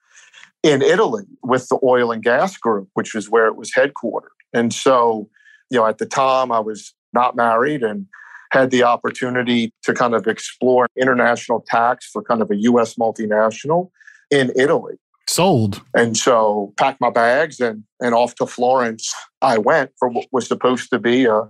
in 0.64 0.82
Italy 0.82 1.24
with 1.44 1.68
the 1.70 1.80
oil 1.84 2.12
and 2.12 2.24
gas 2.24 2.58
group, 2.58 2.90
which 2.96 3.14
is 3.16 3.30
where 3.30 3.46
it 3.46 3.56
was 3.56 3.72
headquartered. 3.72 4.34
And 4.54 4.74
so, 4.74 5.30
you 5.70 5.78
know, 5.78 5.86
at 5.86 6.00
the 6.00 6.06
time 6.06 6.52
I 6.52 6.60
was 6.60 6.94
not 7.14 7.36
married 7.36 7.84
and 7.84 8.08
had 8.52 8.72
the 8.72 8.84
opportunity 8.84 9.72
to 9.84 9.94
kind 9.94 10.16
of 10.16 10.28
explore 10.28 10.88
international 11.00 11.64
tax 11.68 12.10
for 12.10 12.24
kind 12.24 12.42
of 12.42 12.50
a 12.50 12.56
US 12.56 12.96
multinational 12.96 13.92
in 14.32 14.52
Italy. 14.56 14.96
Sold. 15.28 15.82
And 15.96 16.16
so 16.16 16.74
packed 16.78 17.02
my 17.02 17.10
bags 17.10 17.60
and 17.60 17.84
and 18.00 18.14
off 18.14 18.36
to 18.36 18.46
Florence 18.46 19.14
I 19.42 19.58
went 19.58 19.92
for 19.98 20.08
what 20.10 20.28
was 20.32 20.48
supposed 20.48 20.90
to 20.92 21.00
be 21.00 21.26
a, 21.26 21.44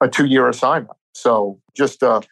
a 0.00 0.08
two 0.08 0.26
year 0.26 0.48
assignment. 0.48 0.96
So 1.14 1.60
just 1.74 2.02
a 2.02 2.22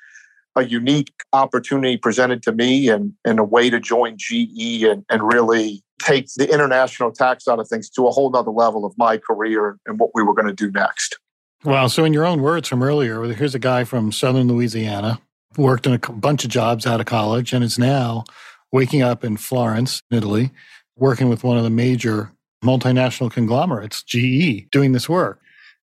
a 0.56 0.64
unique 0.64 1.12
opportunity 1.32 1.96
presented 1.96 2.42
to 2.42 2.52
me 2.52 2.88
and, 2.88 3.12
and 3.24 3.38
a 3.38 3.44
way 3.44 3.70
to 3.70 3.78
join 3.80 4.16
GE 4.16 4.82
and, 4.82 5.04
and 5.08 5.22
really 5.22 5.82
take 6.00 6.26
the 6.36 6.52
international 6.52 7.10
tax 7.10 7.44
side 7.44 7.58
of 7.58 7.68
things 7.68 7.88
to 7.90 8.06
a 8.06 8.10
whole 8.10 8.30
nother 8.30 8.50
level 8.50 8.84
of 8.84 8.96
my 8.96 9.18
career 9.18 9.78
and 9.86 9.98
what 9.98 10.10
we 10.14 10.22
were 10.22 10.34
going 10.34 10.48
to 10.48 10.54
do 10.54 10.70
next. 10.70 11.18
Wow. 11.64 11.88
So, 11.88 12.04
in 12.04 12.12
your 12.12 12.24
own 12.24 12.40
words 12.40 12.68
from 12.68 12.82
earlier, 12.82 13.22
here's 13.32 13.54
a 13.54 13.58
guy 13.58 13.84
from 13.84 14.12
Southern 14.12 14.46
Louisiana, 14.46 15.20
worked 15.56 15.86
in 15.86 15.94
a 15.94 15.98
bunch 15.98 16.44
of 16.44 16.50
jobs 16.50 16.86
out 16.86 17.00
of 17.00 17.06
college, 17.06 17.52
and 17.52 17.64
is 17.64 17.78
now 17.78 18.24
waking 18.70 19.02
up 19.02 19.24
in 19.24 19.36
Florence, 19.36 20.02
Italy, 20.10 20.52
working 20.96 21.28
with 21.28 21.42
one 21.42 21.56
of 21.56 21.64
the 21.64 21.70
major 21.70 22.32
multinational 22.64 23.30
conglomerates, 23.30 24.02
GE, 24.02 24.70
doing 24.70 24.92
this 24.92 25.08
work. 25.08 25.40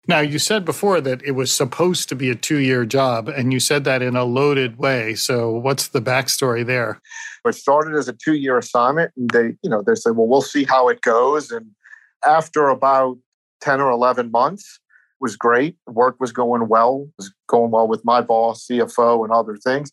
Now, 0.05 0.19
you 0.19 0.37
said 0.37 0.65
before 0.65 0.99
that 0.99 1.23
it 1.23 1.31
was 1.31 1.53
supposed 1.53 2.09
to 2.09 2.15
be 2.15 2.29
a 2.29 2.35
two 2.35 2.57
year 2.57 2.85
job, 2.85 3.29
and 3.29 3.53
you 3.53 3.59
said 3.59 3.85
that 3.85 4.01
in 4.01 4.15
a 4.15 4.25
loaded 4.25 4.77
way. 4.77 5.15
So, 5.15 5.51
what's 5.51 5.87
the 5.87 6.01
backstory 6.01 6.65
there? 6.65 6.99
It 7.45 7.55
started 7.55 7.95
as 7.97 8.09
a 8.09 8.13
two 8.13 8.35
year 8.35 8.57
assignment, 8.57 9.11
and 9.15 9.29
they, 9.29 9.55
you 9.61 9.69
know, 9.69 9.81
they 9.81 9.95
said, 9.95 10.15
well, 10.15 10.27
we'll 10.27 10.41
see 10.41 10.65
how 10.65 10.89
it 10.89 11.01
goes. 11.01 11.51
And 11.51 11.67
after 12.25 12.67
about 12.67 13.17
10 13.61 13.79
or 13.79 13.89
11 13.91 14.31
months, 14.31 14.79
it 14.83 15.21
was 15.21 15.37
great. 15.37 15.77
Work 15.87 16.17
was 16.19 16.33
going 16.33 16.67
well, 16.67 17.07
it 17.07 17.13
was 17.17 17.33
going 17.47 17.71
well 17.71 17.87
with 17.87 18.03
my 18.03 18.21
boss, 18.21 18.67
CFO, 18.69 19.23
and 19.23 19.31
other 19.31 19.55
things. 19.55 19.89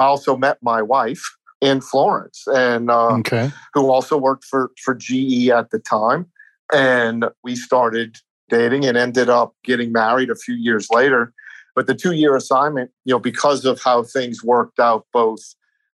I 0.00 0.04
also 0.04 0.36
met 0.36 0.58
my 0.62 0.82
wife 0.82 1.22
in 1.60 1.80
Florence, 1.80 2.44
and 2.48 2.90
uh, 2.90 3.18
okay. 3.18 3.52
who 3.72 3.88
also 3.88 4.18
worked 4.18 4.44
for 4.44 4.72
for 4.82 4.94
GE 4.94 5.48
at 5.48 5.70
the 5.70 5.78
time, 5.78 6.26
and 6.72 7.26
we 7.44 7.54
started 7.54 8.16
dating 8.54 8.84
and 8.84 8.96
ended 8.96 9.28
up 9.28 9.54
getting 9.64 9.92
married 9.92 10.30
a 10.30 10.36
few 10.36 10.54
years 10.54 10.88
later. 10.90 11.32
But 11.74 11.86
the 11.86 11.94
two 11.94 12.12
year 12.12 12.36
assignment, 12.36 12.90
you 13.04 13.12
know, 13.12 13.18
because 13.18 13.64
of 13.64 13.80
how 13.82 14.04
things 14.04 14.44
worked 14.44 14.78
out 14.78 15.06
both 15.12 15.40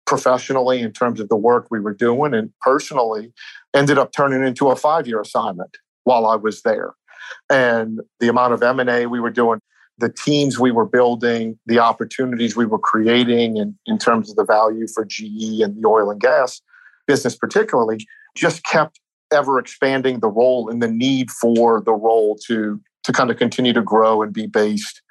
professionally 0.06 0.82
in 0.82 0.92
terms 0.92 1.20
of 1.20 1.30
the 1.30 1.36
work 1.36 1.68
we 1.70 1.80
were 1.80 1.94
doing 1.94 2.34
and 2.34 2.52
personally, 2.62 3.32
ended 3.76 3.98
up 3.98 4.12
turning 4.12 4.44
into 4.44 4.70
a 4.70 4.76
five 4.76 5.06
year 5.08 5.22
assignment 5.22 5.78
while 6.04 6.26
I 6.26 6.36
was 6.36 6.62
there. 6.64 6.94
And 7.50 8.00
the 8.20 8.30
amount 8.30 8.54
of 8.54 8.64
M&A 8.64 9.06
we 9.06 9.20
were 9.20 9.30
doing, 9.30 9.60
the 10.00 10.10
teams 10.10 10.58
we 10.58 10.72
were 10.72 10.86
building, 10.86 11.60
the 11.66 11.80
opportunities 11.80 12.56
we 12.56 12.66
were 12.66 12.80
creating 12.80 13.60
and 13.60 13.76
in 13.86 14.00
terms 14.00 14.30
of 14.30 14.36
the 14.36 14.46
value 14.46 14.88
for 14.88 15.06
GE 15.06 15.62
and 15.62 15.76
the 15.76 15.88
oil 15.88 16.10
and 16.10 16.22
gas 16.22 16.62
business 17.06 17.36
particularly, 17.36 17.98
just 18.36 18.64
kept 18.64 19.00
ever 19.32 19.60
expanding 19.60 20.20
the 20.20 20.30
role 20.30 20.70
and 20.70 20.82
the 20.82 20.88
need 20.88 21.32
for 21.32 21.82
the 21.82 21.94
role 21.94 22.38
to 22.48 22.80
to 23.04 23.14
kind 23.14 23.32
of 23.32 23.38
continue 23.38 23.74
to 23.74 23.82
grow 23.82 24.22
and 24.22 24.34
be 24.34 24.48
based 24.48 25.02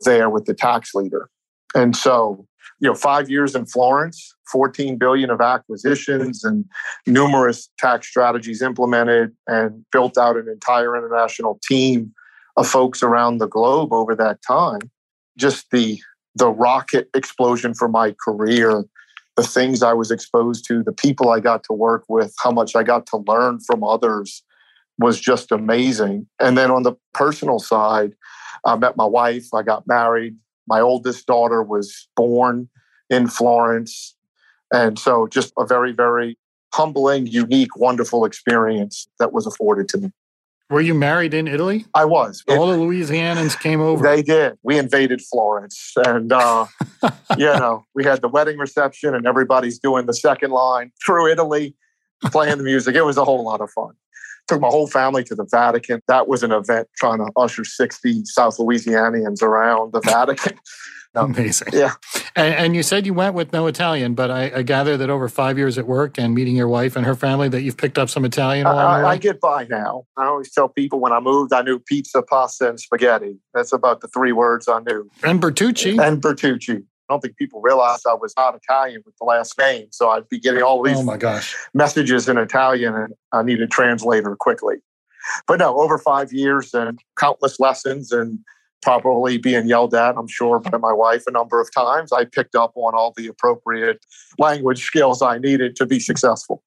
there 0.00 0.30
with 0.30 0.46
the 0.46 0.54
tax 0.54 0.94
leader. 0.94 1.28
And 1.74 1.94
so, 1.94 2.46
you 2.80 2.88
know, 2.88 2.94
five 2.94 3.28
years 3.28 3.54
in 3.54 3.66
Florence, 3.66 4.34
14 4.50 4.96
billion 4.96 5.30
of 5.30 5.40
acquisitions 5.40 6.42
and 6.42 6.64
numerous 7.06 7.68
tax 7.78 8.08
strategies 8.08 8.62
implemented 8.62 9.32
and 9.46 9.84
built 9.92 10.16
out 10.16 10.36
an 10.36 10.48
entire 10.48 10.96
international 10.96 11.60
team 11.68 12.14
of 12.56 12.66
folks 12.66 13.02
around 13.02 13.38
the 13.38 13.48
globe 13.48 13.92
over 13.92 14.14
that 14.14 14.38
time. 14.46 14.80
Just 15.36 15.70
the 15.70 16.00
the 16.36 16.50
rocket 16.50 17.08
explosion 17.14 17.74
for 17.74 17.88
my 17.88 18.14
career 18.24 18.84
the 19.36 19.42
things 19.42 19.82
I 19.82 19.92
was 19.92 20.10
exposed 20.10 20.66
to, 20.68 20.82
the 20.82 20.92
people 20.92 21.30
I 21.30 21.40
got 21.40 21.64
to 21.64 21.72
work 21.72 22.04
with, 22.08 22.34
how 22.42 22.50
much 22.50 22.76
I 22.76 22.82
got 22.82 23.06
to 23.06 23.18
learn 23.26 23.60
from 23.60 23.82
others 23.82 24.42
was 24.98 25.20
just 25.20 25.50
amazing. 25.50 26.26
And 26.38 26.56
then 26.56 26.70
on 26.70 26.84
the 26.84 26.94
personal 27.12 27.58
side, 27.58 28.14
I 28.64 28.76
met 28.76 28.96
my 28.96 29.04
wife, 29.06 29.52
I 29.52 29.62
got 29.62 29.86
married. 29.86 30.36
My 30.66 30.80
oldest 30.80 31.26
daughter 31.26 31.62
was 31.62 32.08
born 32.16 32.68
in 33.10 33.26
Florence. 33.26 34.16
And 34.72 34.98
so 34.98 35.26
just 35.26 35.52
a 35.58 35.66
very, 35.66 35.92
very 35.92 36.38
humbling, 36.72 37.26
unique, 37.26 37.76
wonderful 37.76 38.24
experience 38.24 39.08
that 39.18 39.32
was 39.32 39.46
afforded 39.46 39.88
to 39.90 39.98
me. 39.98 40.12
Were 40.70 40.80
you 40.80 40.94
married 40.94 41.34
in 41.34 41.46
Italy? 41.46 41.84
I 41.94 42.06
was. 42.06 42.42
All 42.48 42.70
it, 42.70 42.76
the 42.76 42.82
Louisianans 42.82 43.58
came 43.60 43.80
over. 43.80 44.02
They 44.02 44.22
did. 44.22 44.56
We 44.62 44.78
invaded 44.78 45.20
Florence, 45.20 45.92
and 46.06 46.32
uh, 46.32 46.66
you 47.36 47.46
know, 47.46 47.84
we 47.94 48.04
had 48.04 48.22
the 48.22 48.28
wedding 48.28 48.58
reception, 48.58 49.14
and 49.14 49.26
everybody's 49.26 49.78
doing 49.78 50.06
the 50.06 50.14
second 50.14 50.52
line 50.52 50.90
through 51.04 51.30
Italy, 51.30 51.74
playing 52.24 52.58
the 52.58 52.64
music. 52.64 52.94
It 52.94 53.02
was 53.02 53.18
a 53.18 53.24
whole 53.24 53.44
lot 53.44 53.60
of 53.60 53.70
fun. 53.70 53.92
Took 54.48 54.60
my 54.60 54.68
whole 54.68 54.86
family 54.86 55.22
to 55.24 55.34
the 55.34 55.46
Vatican. 55.50 56.02
That 56.08 56.28
was 56.28 56.42
an 56.42 56.52
event 56.52 56.88
trying 56.96 57.18
to 57.18 57.30
usher 57.36 57.64
60 57.64 58.24
South 58.24 58.56
Louisianians 58.58 59.42
around 59.42 59.92
the 59.92 60.00
Vatican. 60.00 60.58
Amazing. 61.24 61.68
Yeah. 61.72 61.92
And, 62.34 62.54
and, 62.54 62.76
you 62.76 62.82
said 62.82 63.06
you 63.06 63.14
went 63.14 63.34
with 63.34 63.52
no 63.52 63.68
Italian, 63.68 64.14
but 64.14 64.32
I, 64.32 64.50
I, 64.56 64.62
gather 64.62 64.96
that 64.96 65.10
over 65.10 65.28
five 65.28 65.56
years 65.56 65.78
at 65.78 65.86
work 65.86 66.18
and 66.18 66.34
meeting 66.34 66.56
your 66.56 66.66
wife 66.66 66.96
and 66.96 67.06
her 67.06 67.14
family, 67.14 67.48
that 67.50 67.62
you've 67.62 67.76
picked 67.76 67.98
up 67.98 68.10
some 68.10 68.24
Italian. 68.24 68.66
I, 68.66 69.04
I, 69.04 69.16
get 69.16 69.40
by 69.40 69.64
now. 69.70 70.06
I 70.16 70.24
always 70.24 70.50
tell 70.52 70.68
people 70.68 70.98
when 70.98 71.12
I 71.12 71.20
moved, 71.20 71.52
I 71.52 71.62
knew 71.62 71.78
pizza, 71.78 72.20
pasta, 72.20 72.68
and 72.68 72.80
spaghetti. 72.80 73.38
That's 73.52 73.72
about 73.72 74.00
the 74.00 74.08
three 74.08 74.32
words 74.32 74.66
I 74.66 74.80
knew. 74.80 75.08
And 75.22 75.40
Bertucci. 75.40 76.00
And 76.00 76.20
Bertucci. 76.20 76.82
I 77.08 77.12
don't 77.12 77.20
think 77.20 77.36
people 77.36 77.60
realized 77.60 78.06
I 78.08 78.14
was 78.14 78.32
not 78.36 78.56
Italian 78.56 79.02
with 79.06 79.14
the 79.20 79.24
last 79.24 79.56
name. 79.58 79.86
So 79.90 80.08
I'd 80.08 80.28
be 80.28 80.40
getting 80.40 80.62
all 80.62 80.82
these 80.82 80.96
oh 80.96 81.02
my 81.04 81.18
gosh. 81.18 81.54
messages 81.74 82.28
in 82.28 82.38
Italian, 82.38 82.94
and 82.94 83.14
I 83.30 83.42
needed 83.42 83.62
a 83.62 83.68
translator 83.68 84.34
quickly. 84.34 84.76
But 85.46 85.58
no, 85.58 85.78
over 85.78 85.98
five 85.98 86.32
years 86.32 86.74
and 86.74 86.98
countless 87.18 87.60
lessons 87.60 88.10
and 88.10 88.38
probably 88.84 89.38
being 89.38 89.66
yelled 89.66 89.94
at, 89.94 90.14
I'm 90.16 90.28
sure, 90.28 90.60
by 90.60 90.76
my 90.76 90.92
wife 90.92 91.24
a 91.26 91.30
number 91.30 91.58
of 91.58 91.72
times. 91.72 92.12
I 92.12 92.26
picked 92.26 92.54
up 92.54 92.72
on 92.76 92.94
all 92.94 93.14
the 93.16 93.26
appropriate 93.26 94.04
language 94.38 94.84
skills 94.84 95.22
I 95.22 95.38
needed 95.38 95.74
to 95.76 95.86
be 95.86 95.98
successful. 95.98 96.62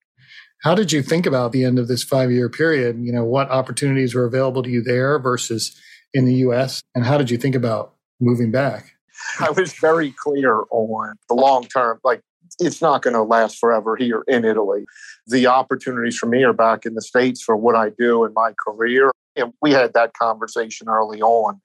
How 0.64 0.74
did 0.74 0.92
you 0.92 1.04
think 1.04 1.28
about 1.28 1.52
the 1.52 1.64
end 1.64 1.78
of 1.78 1.88
this 1.88 2.04
five 2.04 2.32
year 2.32 2.50
period? 2.50 2.98
You 3.00 3.14
know, 3.14 3.24
what 3.24 3.50
opportunities 3.52 4.16
were 4.16 4.26
available 4.26 4.64
to 4.64 4.70
you 4.70 4.82
there 4.82 5.20
versus 5.20 5.80
in 6.16 6.26
the 6.26 6.34
US? 6.48 6.82
And 6.96 7.06
how 7.06 7.20
did 7.20 7.30
you 7.30 7.38
think 7.38 7.54
about 7.54 7.94
moving 8.20 8.52
back? 8.52 8.96
I 9.40 9.52
was 9.52 9.74
very 9.74 10.12
clear 10.12 10.64
on 10.72 11.14
the 11.30 11.36
long 11.36 11.66
term, 11.66 12.00
like 12.04 12.22
it's 12.60 12.82
not 12.82 13.04
going 13.04 13.14
to 13.14 13.22
last 13.22 13.60
forever 13.60 13.96
here 13.96 14.24
in 14.28 14.44
Italy. 14.44 14.86
The 15.28 15.46
opportunities 15.46 16.18
for 16.18 16.26
me 16.26 16.44
are 16.44 16.54
back 16.54 16.86
in 16.88 16.96
the 16.96 17.02
States 17.02 17.44
for 17.44 17.56
what 17.56 17.76
I 17.76 17.90
do 17.90 18.26
in 18.26 18.34
my 18.34 18.54
career. 18.66 19.12
And 19.38 19.54
we 19.62 19.72
had 19.72 19.94
that 19.94 20.14
conversation 20.14 20.88
early 20.90 21.22
on. 21.22 21.62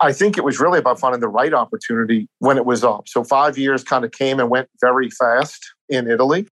I 0.00 0.12
think 0.12 0.38
it 0.38 0.44
was 0.44 0.60
really 0.60 0.78
about 0.78 1.00
finding 1.00 1.20
the 1.20 1.28
right 1.28 1.52
opportunity 1.52 2.28
when 2.38 2.56
it 2.56 2.64
was 2.64 2.84
up. 2.84 3.08
So 3.08 3.24
five 3.24 3.58
years 3.58 3.84
kind 3.84 4.04
of 4.04 4.12
came 4.12 4.40
and 4.40 4.50
went 4.50 4.68
very 4.80 5.10
fast 5.10 5.64
in 5.88 6.10
Italy. 6.10 6.46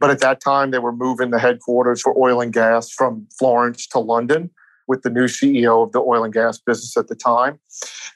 But 0.00 0.10
at 0.10 0.20
that 0.20 0.40
time, 0.40 0.70
they 0.70 0.78
were 0.78 0.92
moving 0.92 1.30
the 1.30 1.38
headquarters 1.38 2.02
for 2.02 2.16
oil 2.18 2.40
and 2.40 2.52
gas 2.52 2.90
from 2.90 3.26
Florence 3.38 3.86
to 3.88 3.98
London 3.98 4.50
with 4.86 5.02
the 5.02 5.10
new 5.10 5.24
CEO 5.24 5.84
of 5.84 5.92
the 5.92 6.00
oil 6.00 6.24
and 6.24 6.32
gas 6.32 6.58
business 6.58 6.96
at 6.96 7.08
the 7.08 7.14
time. 7.14 7.58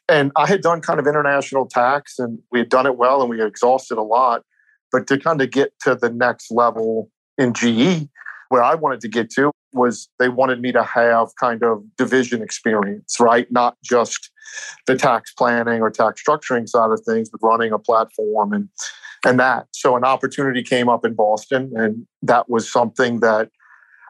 And 0.08 0.32
I 0.36 0.46
had 0.46 0.60
done 0.60 0.80
kind 0.80 1.00
of 1.00 1.06
international 1.06 1.66
tax 1.66 2.18
and 2.18 2.38
we 2.50 2.58
had 2.58 2.68
done 2.68 2.86
it 2.86 2.96
well 2.96 3.20
and 3.20 3.30
we 3.30 3.38
had 3.38 3.48
exhausted 3.48 3.98
a 3.98 4.02
lot. 4.02 4.42
But 4.90 5.06
to 5.08 5.18
kind 5.18 5.40
of 5.40 5.50
get 5.50 5.72
to 5.82 5.94
the 5.94 6.10
next 6.10 6.50
level 6.50 7.10
in 7.36 7.52
GE, 7.52 8.08
where 8.48 8.62
I 8.62 8.74
wanted 8.74 9.00
to 9.02 9.08
get 9.08 9.30
to 9.30 9.50
was 9.72 10.08
they 10.18 10.28
wanted 10.28 10.60
me 10.60 10.72
to 10.72 10.82
have 10.82 11.28
kind 11.38 11.62
of 11.62 11.82
division 11.96 12.42
experience, 12.42 13.18
right? 13.20 13.50
Not 13.50 13.76
just 13.84 14.30
the 14.86 14.96
tax 14.96 15.32
planning 15.34 15.82
or 15.82 15.90
tax 15.90 16.22
structuring 16.22 16.68
side 16.68 16.90
of 16.90 17.00
things, 17.06 17.28
but 17.28 17.40
running 17.42 17.72
a 17.72 17.78
platform 17.78 18.52
and 18.52 18.68
and 19.26 19.38
that. 19.40 19.66
So 19.72 19.96
an 19.96 20.04
opportunity 20.04 20.62
came 20.62 20.88
up 20.88 21.04
in 21.04 21.14
Boston, 21.14 21.72
and 21.74 22.06
that 22.22 22.48
was 22.48 22.70
something 22.70 23.20
that 23.20 23.50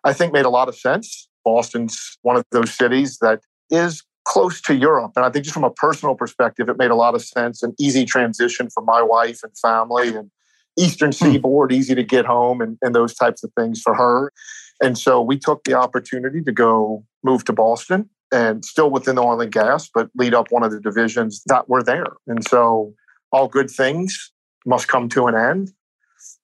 I 0.04 0.12
think 0.12 0.32
made 0.32 0.44
a 0.44 0.50
lot 0.50 0.68
of 0.68 0.76
sense. 0.76 1.28
Boston's 1.44 2.18
one 2.22 2.36
of 2.36 2.44
those 2.52 2.72
cities 2.72 3.18
that 3.20 3.40
is 3.70 4.02
close 4.24 4.60
to 4.60 4.74
Europe. 4.74 5.12
And 5.16 5.24
I 5.24 5.30
think 5.30 5.44
just 5.44 5.54
from 5.54 5.64
a 5.64 5.70
personal 5.70 6.14
perspective, 6.14 6.68
it 6.68 6.76
made 6.76 6.90
a 6.90 6.94
lot 6.94 7.14
of 7.14 7.22
sense, 7.22 7.62
an 7.62 7.74
easy 7.78 8.04
transition 8.04 8.68
for 8.68 8.82
my 8.82 9.00
wife 9.00 9.40
and 9.42 9.56
family 9.56 10.14
and 10.14 10.30
Eastern 10.78 11.10
hmm. 11.10 11.32
Seaboard, 11.32 11.72
easy 11.72 11.94
to 11.94 12.02
get 12.02 12.24
home 12.24 12.60
and, 12.60 12.78
and 12.82 12.94
those 12.94 13.14
types 13.14 13.42
of 13.44 13.50
things 13.58 13.80
for 13.82 13.94
her. 13.94 14.32
And 14.82 14.96
so 14.96 15.20
we 15.20 15.38
took 15.38 15.64
the 15.64 15.74
opportunity 15.74 16.42
to 16.42 16.52
go 16.52 17.04
move 17.24 17.44
to 17.46 17.52
Boston 17.52 18.08
and 18.32 18.64
still 18.64 18.90
within 18.90 19.16
the 19.16 19.22
oil 19.22 19.40
and 19.40 19.50
gas, 19.50 19.88
but 19.92 20.08
lead 20.14 20.34
up 20.34 20.50
one 20.50 20.62
of 20.62 20.70
the 20.70 20.80
divisions 20.80 21.42
that 21.46 21.68
were 21.68 21.82
there. 21.82 22.12
And 22.26 22.46
so 22.46 22.94
all 23.32 23.48
good 23.48 23.70
things 23.70 24.30
must 24.66 24.88
come 24.88 25.08
to 25.10 25.26
an 25.26 25.34
end. 25.34 25.72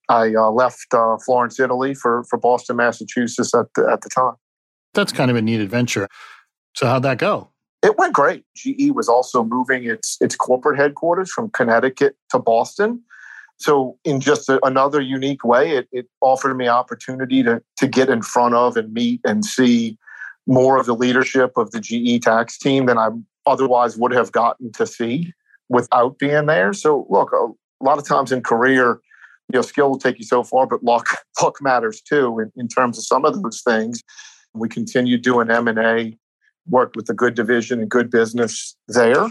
I 0.08 0.34
uh, 0.34 0.50
left 0.50 0.92
uh, 0.92 1.16
Florence, 1.24 1.60
Italy 1.60 1.94
for, 1.94 2.24
for 2.24 2.38
Boston, 2.38 2.76
Massachusetts 2.76 3.54
at 3.54 3.66
the, 3.74 3.88
at 3.90 4.00
the 4.00 4.10
time. 4.10 4.34
That's 4.94 5.12
kind 5.12 5.30
of 5.30 5.36
a 5.36 5.42
neat 5.42 5.60
adventure. 5.60 6.08
So 6.74 6.86
how'd 6.86 7.02
that 7.02 7.18
go? 7.18 7.50
It 7.82 7.98
went 7.98 8.14
great. 8.14 8.44
GE 8.56 8.92
was 8.92 9.08
also 9.08 9.44
moving 9.44 9.84
its 9.84 10.16
its 10.20 10.34
corporate 10.34 10.78
headquarters 10.78 11.30
from 11.30 11.50
Connecticut 11.50 12.16
to 12.30 12.38
Boston. 12.38 13.02
So, 13.56 13.98
in 14.04 14.20
just 14.20 14.48
a, 14.48 14.64
another 14.64 15.00
unique 15.00 15.44
way, 15.44 15.76
it, 15.76 15.88
it 15.92 16.06
offered 16.20 16.54
me 16.54 16.68
opportunity 16.68 17.42
to, 17.42 17.62
to 17.78 17.86
get 17.86 18.08
in 18.08 18.22
front 18.22 18.54
of 18.54 18.76
and 18.76 18.92
meet 18.92 19.20
and 19.24 19.44
see 19.44 19.96
more 20.46 20.76
of 20.76 20.86
the 20.86 20.94
leadership 20.94 21.52
of 21.56 21.70
the 21.70 21.80
GE 21.80 22.22
tax 22.22 22.58
team 22.58 22.86
than 22.86 22.98
I 22.98 23.10
otherwise 23.46 23.96
would 23.96 24.12
have 24.12 24.32
gotten 24.32 24.72
to 24.72 24.86
see 24.86 25.32
without 25.68 26.18
being 26.18 26.46
there. 26.46 26.72
So, 26.72 27.06
look, 27.08 27.32
a, 27.32 27.48
lot 27.84 27.98
of 27.98 28.06
times 28.06 28.32
in 28.32 28.42
career, 28.42 29.00
you 29.52 29.58
know, 29.58 29.62
skill 29.62 29.90
will 29.90 29.98
take 29.98 30.18
you 30.18 30.24
so 30.24 30.42
far, 30.42 30.66
but 30.66 30.82
luck 30.82 31.08
luck 31.42 31.56
matters 31.60 32.00
too 32.00 32.38
in, 32.40 32.50
in 32.56 32.68
terms 32.68 32.98
of 32.98 33.04
some 33.04 33.24
of 33.24 33.40
those 33.42 33.62
things. 33.62 34.02
We 34.54 34.68
continued 34.68 35.22
doing 35.22 35.50
M 35.50 35.68
and 35.68 35.78
A, 35.78 36.16
worked 36.66 36.96
with 36.96 37.08
a 37.10 37.14
good 37.14 37.34
division 37.34 37.80
and 37.80 37.90
good 37.90 38.10
business 38.10 38.76
there, 38.88 39.28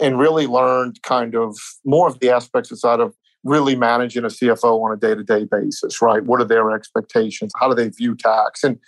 and 0.00 0.18
really 0.18 0.46
learned 0.46 1.02
kind 1.02 1.34
of 1.34 1.56
more 1.84 2.08
of 2.08 2.18
the 2.20 2.30
aspects 2.30 2.70
inside 2.70 3.00
of 3.00 3.14
really 3.46 3.76
managing 3.76 4.24
a 4.24 4.28
CFO 4.28 4.82
on 4.84 4.92
a 4.92 4.96
day 4.96 5.14
to 5.14 5.22
day 5.22 5.44
basis, 5.44 6.02
right? 6.02 6.24
What 6.24 6.40
are 6.40 6.44
their 6.44 6.70
expectations? 6.72 7.52
How 7.58 7.68
do 7.68 7.74
they 7.74 7.88
view 7.88 8.16
tax? 8.16 8.64
And 8.64 8.78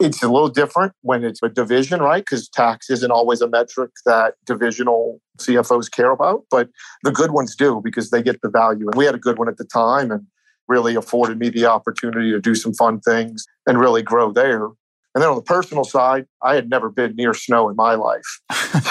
it's 0.00 0.22
a 0.22 0.28
little 0.28 0.48
different 0.48 0.92
when 1.02 1.22
it's 1.22 1.42
a 1.42 1.48
division, 1.48 2.00
right? 2.00 2.24
Because 2.24 2.48
tax 2.48 2.90
isn't 2.90 3.10
always 3.10 3.40
a 3.40 3.48
metric 3.48 3.92
that 4.04 4.34
divisional 4.44 5.20
CFOs 5.38 5.90
care 5.90 6.10
about, 6.10 6.44
but 6.50 6.68
the 7.04 7.12
good 7.12 7.30
ones 7.30 7.54
do 7.54 7.80
because 7.82 8.10
they 8.10 8.22
get 8.22 8.40
the 8.42 8.50
value. 8.50 8.88
And 8.88 8.96
we 8.96 9.04
had 9.04 9.14
a 9.14 9.18
good 9.18 9.38
one 9.38 9.48
at 9.48 9.58
the 9.58 9.64
time 9.64 10.10
and 10.10 10.26
really 10.66 10.96
afforded 10.96 11.38
me 11.38 11.50
the 11.50 11.66
opportunity 11.66 12.32
to 12.32 12.40
do 12.40 12.54
some 12.54 12.74
fun 12.74 13.00
things 13.00 13.44
and 13.66 13.78
really 13.78 14.02
grow 14.02 14.32
there. 14.32 14.66
And 15.14 15.22
then 15.22 15.28
on 15.28 15.36
the 15.36 15.42
personal 15.42 15.84
side, 15.84 16.26
I 16.42 16.54
had 16.54 16.70
never 16.70 16.88
been 16.88 17.14
near 17.14 17.34
snow 17.34 17.68
in 17.68 17.76
my 17.76 17.94
life. 17.94 18.40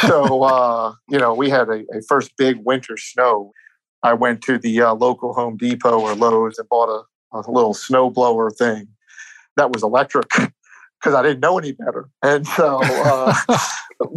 so, 0.01 0.43
uh, 0.43 0.93
you 1.09 1.17
know, 1.17 1.33
we 1.33 1.49
had 1.49 1.67
a, 1.67 1.83
a 1.93 2.01
first 2.07 2.37
big 2.37 2.57
winter 2.63 2.95
snow 2.95 3.51
I 4.03 4.13
went 4.13 4.41
to 4.43 4.57
the 4.57 4.81
uh, 4.81 4.93
local 4.93 5.33
Home 5.33 5.57
Depot 5.57 5.99
or 5.99 6.15
Lowe's 6.15 6.57
and 6.57 6.67
bought 6.69 6.89
a, 6.89 7.37
a 7.37 7.51
little 7.51 7.73
snowblower 7.73 8.55
thing 8.55 8.87
that 9.57 9.71
was 9.71 9.83
electric. 9.83 10.29
because 11.01 11.15
I 11.15 11.23
didn't 11.23 11.39
know 11.39 11.57
any 11.57 11.71
better. 11.71 12.09
And 12.21 12.45
so 12.45 12.79
uh, 12.83 13.33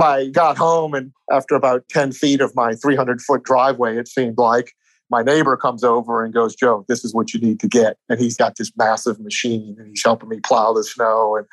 I 0.00 0.28
got 0.28 0.58
home, 0.58 0.94
and 0.94 1.12
after 1.32 1.54
about 1.54 1.88
10 1.88 2.12
feet 2.12 2.40
of 2.40 2.54
my 2.54 2.74
300 2.74 3.20
foot 3.22 3.42
driveway, 3.42 3.96
it 3.96 4.08
seemed 4.08 4.36
like 4.36 4.72
my 5.10 5.22
neighbor 5.22 5.56
comes 5.56 5.84
over 5.84 6.24
and 6.24 6.34
goes, 6.34 6.54
Joe, 6.54 6.84
this 6.88 7.04
is 7.04 7.14
what 7.14 7.32
you 7.32 7.40
need 7.40 7.60
to 7.60 7.68
get. 7.68 7.96
And 8.08 8.20
he's 8.20 8.36
got 8.36 8.56
this 8.56 8.70
massive 8.76 9.20
machine 9.20 9.76
and 9.78 9.88
he's 9.88 10.02
helping 10.04 10.28
me 10.28 10.40
plow 10.40 10.72
the 10.72 10.84
snow 10.84 11.36
and 11.36 11.46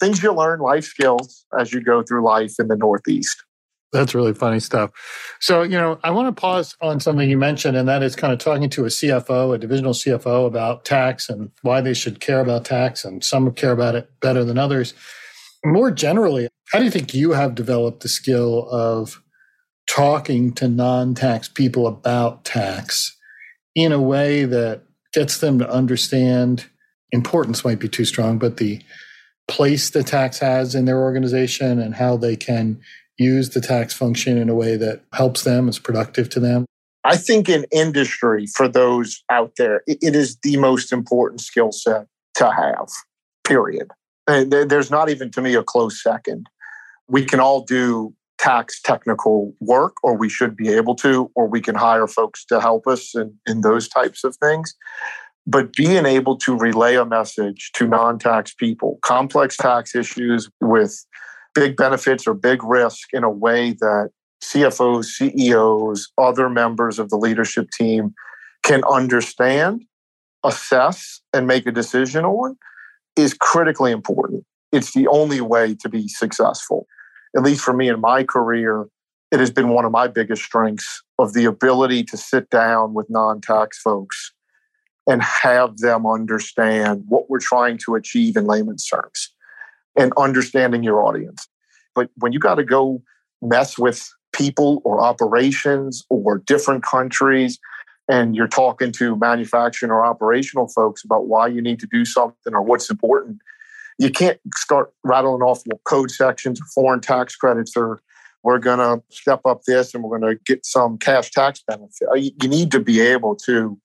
things 0.00 0.22
you 0.22 0.32
learn, 0.32 0.60
life 0.60 0.84
skills 0.84 1.46
as 1.58 1.72
you 1.72 1.80
go 1.82 2.02
through 2.02 2.24
life 2.24 2.54
in 2.58 2.68
the 2.68 2.76
Northeast. 2.76 3.44
That's 3.92 4.14
really 4.14 4.34
funny 4.34 4.60
stuff. 4.60 4.90
So, 5.40 5.62
you 5.62 5.78
know, 5.78 5.98
I 6.02 6.10
want 6.10 6.34
to 6.34 6.38
pause 6.38 6.76
on 6.80 7.00
something 7.00 7.30
you 7.30 7.38
mentioned, 7.38 7.76
and 7.76 7.88
that 7.88 8.02
is 8.02 8.16
kind 8.16 8.32
of 8.32 8.38
talking 8.38 8.68
to 8.70 8.84
a 8.84 8.88
CFO, 8.88 9.54
a 9.54 9.58
divisional 9.58 9.92
CFO 9.92 10.46
about 10.46 10.84
tax 10.84 11.28
and 11.28 11.50
why 11.62 11.80
they 11.80 11.94
should 11.94 12.20
care 12.20 12.40
about 12.40 12.64
tax. 12.64 13.04
And 13.04 13.24
some 13.24 13.50
care 13.52 13.72
about 13.72 13.94
it 13.94 14.10
better 14.20 14.44
than 14.44 14.58
others. 14.58 14.92
More 15.64 15.90
generally, 15.90 16.48
how 16.72 16.78
do 16.78 16.84
you 16.84 16.90
think 16.90 17.14
you 17.14 17.32
have 17.32 17.54
developed 17.54 18.02
the 18.02 18.08
skill 18.08 18.68
of 18.70 19.22
talking 19.88 20.52
to 20.54 20.68
non 20.68 21.14
tax 21.14 21.48
people 21.48 21.86
about 21.86 22.44
tax 22.44 23.16
in 23.74 23.92
a 23.92 24.00
way 24.00 24.44
that 24.44 24.82
gets 25.12 25.38
them 25.38 25.58
to 25.58 25.70
understand 25.70 26.66
importance 27.12 27.64
might 27.64 27.78
be 27.78 27.88
too 27.88 28.04
strong, 28.04 28.38
but 28.38 28.56
the 28.56 28.82
place 29.48 29.90
the 29.90 30.02
tax 30.02 30.40
has 30.40 30.74
in 30.74 30.86
their 30.86 31.00
organization 31.00 31.78
and 31.78 31.94
how 31.94 32.16
they 32.16 32.36
can 32.36 32.80
use 33.18 33.50
the 33.50 33.60
tax 33.60 33.94
function 33.94 34.38
in 34.38 34.48
a 34.48 34.54
way 34.54 34.76
that 34.76 35.02
helps 35.12 35.42
them, 35.42 35.68
is 35.68 35.78
productive 35.78 36.28
to 36.30 36.40
them? 36.40 36.66
I 37.04 37.16
think 37.16 37.48
in 37.48 37.66
industry, 37.70 38.46
for 38.46 38.66
those 38.66 39.22
out 39.30 39.52
there, 39.56 39.82
it 39.86 40.16
is 40.16 40.38
the 40.42 40.56
most 40.56 40.92
important 40.92 41.40
skill 41.40 41.70
set 41.70 42.06
to 42.34 42.50
have, 42.50 42.88
period. 43.44 43.92
There's 44.26 44.90
not 44.90 45.08
even 45.08 45.30
to 45.32 45.40
me 45.40 45.54
a 45.54 45.62
close 45.62 46.02
second. 46.02 46.48
We 47.06 47.24
can 47.24 47.38
all 47.38 47.62
do 47.62 48.12
tax 48.38 48.80
technical 48.82 49.54
work, 49.60 49.94
or 50.02 50.16
we 50.16 50.28
should 50.28 50.56
be 50.56 50.68
able 50.68 50.96
to, 50.96 51.30
or 51.36 51.46
we 51.46 51.60
can 51.60 51.76
hire 51.76 52.08
folks 52.08 52.44
to 52.46 52.60
help 52.60 52.86
us 52.88 53.14
in, 53.14 53.34
in 53.46 53.60
those 53.60 53.88
types 53.88 54.24
of 54.24 54.36
things. 54.36 54.74
But 55.46 55.74
being 55.74 56.06
able 56.06 56.36
to 56.38 56.58
relay 56.58 56.96
a 56.96 57.04
message 57.04 57.70
to 57.74 57.86
non 57.86 58.18
tax 58.18 58.52
people, 58.52 58.98
complex 59.02 59.56
tax 59.56 59.94
issues 59.94 60.50
with 60.60 61.06
big 61.56 61.74
benefits 61.74 62.26
or 62.26 62.34
big 62.34 62.62
risk 62.62 63.08
in 63.14 63.24
a 63.24 63.30
way 63.30 63.72
that 63.72 64.10
CFOs, 64.44 65.06
CEOs, 65.06 66.12
other 66.18 66.50
members 66.50 66.98
of 66.98 67.08
the 67.08 67.16
leadership 67.16 67.70
team 67.70 68.14
can 68.62 68.84
understand, 68.84 69.82
assess, 70.44 71.22
and 71.32 71.46
make 71.46 71.66
a 71.66 71.72
decision 71.72 72.26
on 72.26 72.58
is 73.16 73.32
critically 73.32 73.90
important. 73.90 74.44
It's 74.70 74.92
the 74.92 75.08
only 75.08 75.40
way 75.40 75.74
to 75.76 75.88
be 75.88 76.08
successful. 76.08 76.86
At 77.34 77.42
least 77.42 77.62
for 77.62 77.72
me 77.72 77.88
in 77.88 78.00
my 78.00 78.22
career, 78.22 78.86
it 79.32 79.40
has 79.40 79.50
been 79.50 79.70
one 79.70 79.86
of 79.86 79.92
my 79.92 80.08
biggest 80.08 80.42
strengths 80.42 81.02
of 81.18 81.32
the 81.32 81.46
ability 81.46 82.04
to 82.04 82.18
sit 82.18 82.50
down 82.50 82.92
with 82.92 83.08
non 83.08 83.40
tax 83.40 83.80
folks 83.80 84.32
and 85.06 85.22
have 85.22 85.78
them 85.78 86.06
understand 86.06 87.04
what 87.08 87.30
we're 87.30 87.38
trying 87.40 87.78
to 87.78 87.94
achieve 87.94 88.36
in 88.36 88.44
layman's 88.44 88.86
terms 88.86 89.32
and 89.96 90.12
understanding 90.16 90.82
your 90.82 91.02
audience. 91.02 91.48
But 91.94 92.10
when 92.16 92.32
you 92.32 92.38
got 92.38 92.56
to 92.56 92.64
go 92.64 93.02
mess 93.42 93.78
with 93.78 94.08
people 94.32 94.82
or 94.84 95.00
operations 95.00 96.04
or 96.10 96.38
different 96.38 96.84
countries, 96.84 97.58
and 98.08 98.36
you're 98.36 98.48
talking 98.48 98.92
to 98.92 99.16
manufacturing 99.16 99.90
or 99.90 100.04
operational 100.04 100.68
folks 100.68 101.04
about 101.04 101.26
why 101.26 101.48
you 101.48 101.60
need 101.60 101.80
to 101.80 101.88
do 101.90 102.04
something 102.04 102.54
or 102.54 102.62
what's 102.62 102.88
important, 102.90 103.38
you 103.98 104.10
can't 104.10 104.38
start 104.54 104.92
rattling 105.02 105.42
off 105.42 105.62
code 105.84 106.10
sections 106.10 106.60
or 106.60 106.66
foreign 106.74 107.00
tax 107.00 107.34
credits 107.34 107.76
or 107.76 108.00
we're 108.42 108.58
going 108.58 108.78
to 108.78 109.02
step 109.10 109.40
up 109.44 109.62
this 109.66 109.92
and 109.92 110.04
we're 110.04 110.20
going 110.20 110.36
to 110.36 110.40
get 110.46 110.64
some 110.64 110.98
cash 110.98 111.32
tax 111.32 111.64
benefit. 111.66 112.08
Uh, 112.08 112.14
you 112.14 112.48
need 112.48 112.70
to 112.70 112.78
be 112.78 113.00
able 113.00 113.34
to 113.34 113.76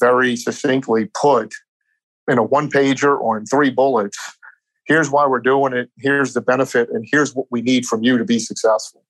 very 0.00 0.36
succinctly 0.36 1.08
put 1.18 1.54
in 2.28 2.36
a 2.36 2.42
one 2.42 2.70
pager 2.70 3.18
or 3.18 3.38
in 3.38 3.46
three 3.46 3.70
bullets 3.70 4.18
here's 4.86 5.10
why 5.10 5.26
we're 5.26 5.40
doing 5.40 5.72
it, 5.72 5.90
here's 5.98 6.34
the 6.34 6.40
benefit, 6.40 6.88
and 6.90 7.06
here's 7.10 7.34
what 7.34 7.46
we 7.50 7.62
need 7.62 7.86
from 7.86 8.02
you 8.02 8.18
to 8.18 8.24
be 8.24 8.38
successful. 8.38 9.04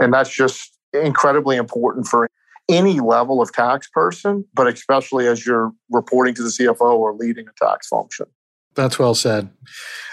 And 0.00 0.12
that's 0.12 0.34
just 0.34 0.78
incredibly 0.92 1.56
important 1.56 2.06
for 2.06 2.28
any 2.68 3.00
level 3.00 3.40
of 3.40 3.52
tax 3.52 3.88
person, 3.88 4.44
but 4.54 4.66
especially 4.66 5.26
as 5.26 5.46
you're 5.46 5.72
reporting 5.90 6.34
to 6.34 6.42
the 6.42 6.50
CFO 6.50 6.80
or 6.80 7.14
leading 7.14 7.46
a 7.48 7.64
tax 7.64 7.88
function. 7.88 8.26
That's 8.74 8.98
well 8.98 9.14
said. 9.14 9.48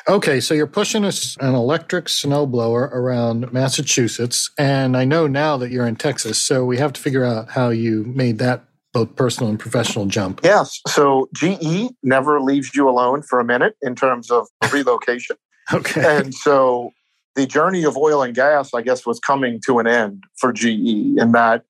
Okay, 0.08 0.40
so 0.40 0.54
you're 0.54 0.66
pushing 0.66 1.04
a, 1.06 1.12
an 1.40 1.54
electric 1.54 2.06
snowblower 2.06 2.92
around 2.92 3.52
Massachusetts, 3.54 4.50
and 4.58 4.98
I 4.98 5.06
know 5.06 5.28
now 5.28 5.58
that 5.58 5.72
you're 5.72 5.86
in 5.86 5.98
Texas, 5.98 6.42
so 6.42 6.66
we 6.66 6.78
have 6.78 6.94
to 6.94 7.02
figure 7.02 7.24
out 7.24 7.52
how 7.52 7.70
you 7.70 8.06
made 8.06 8.40
that 8.40 8.64
both 8.96 9.14
personal 9.18 9.50
and 9.50 9.60
professional 9.60 10.06
jump. 10.06 10.40
Yes. 10.42 10.80
So 10.88 11.28
GE 11.36 11.90
never 12.02 12.40
leaves 12.40 12.74
you 12.74 12.88
alone 12.88 13.24
for 13.24 13.42
a 13.42 13.44
minute 13.44 13.76
in 13.82 13.94
terms 13.94 14.32
of 14.32 14.48
relocation. 14.72 15.36
okay. 15.74 16.18
And 16.18 16.34
so 16.34 16.92
the 17.36 17.46
journey 17.46 17.84
of 17.84 17.98
oil 17.98 18.24
and 18.24 18.34
gas, 18.34 18.74
I 18.74 18.82
guess, 18.82 19.06
was 19.06 19.20
coming 19.20 19.60
to 19.66 19.80
an 19.80 19.88
end 19.88 20.24
for 20.38 20.54
GE 20.54 21.18
in 21.20 21.34
that 21.34 21.64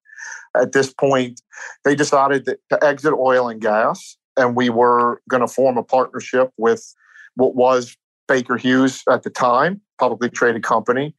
at 0.56 0.74
this 0.74 0.94
point 0.94 1.42
they 1.84 1.96
decided 1.96 2.46
to 2.46 2.60
exit 2.84 3.14
oil 3.14 3.50
and 3.50 3.60
gas. 3.60 4.18
And 4.38 4.56
we 4.56 4.70
were 4.70 5.20
going 5.28 5.42
to 5.42 5.48
form 5.48 5.80
a 5.80 5.84
partnership 5.84 6.52
with 6.58 6.94
what 7.34 7.56
was 7.56 7.98
Baker 8.28 8.56
Hughes 8.56 9.02
at 9.10 9.24
the 9.24 9.32
time, 9.32 9.82
publicly 9.98 10.30
traded 10.30 10.62
company. 10.62 11.16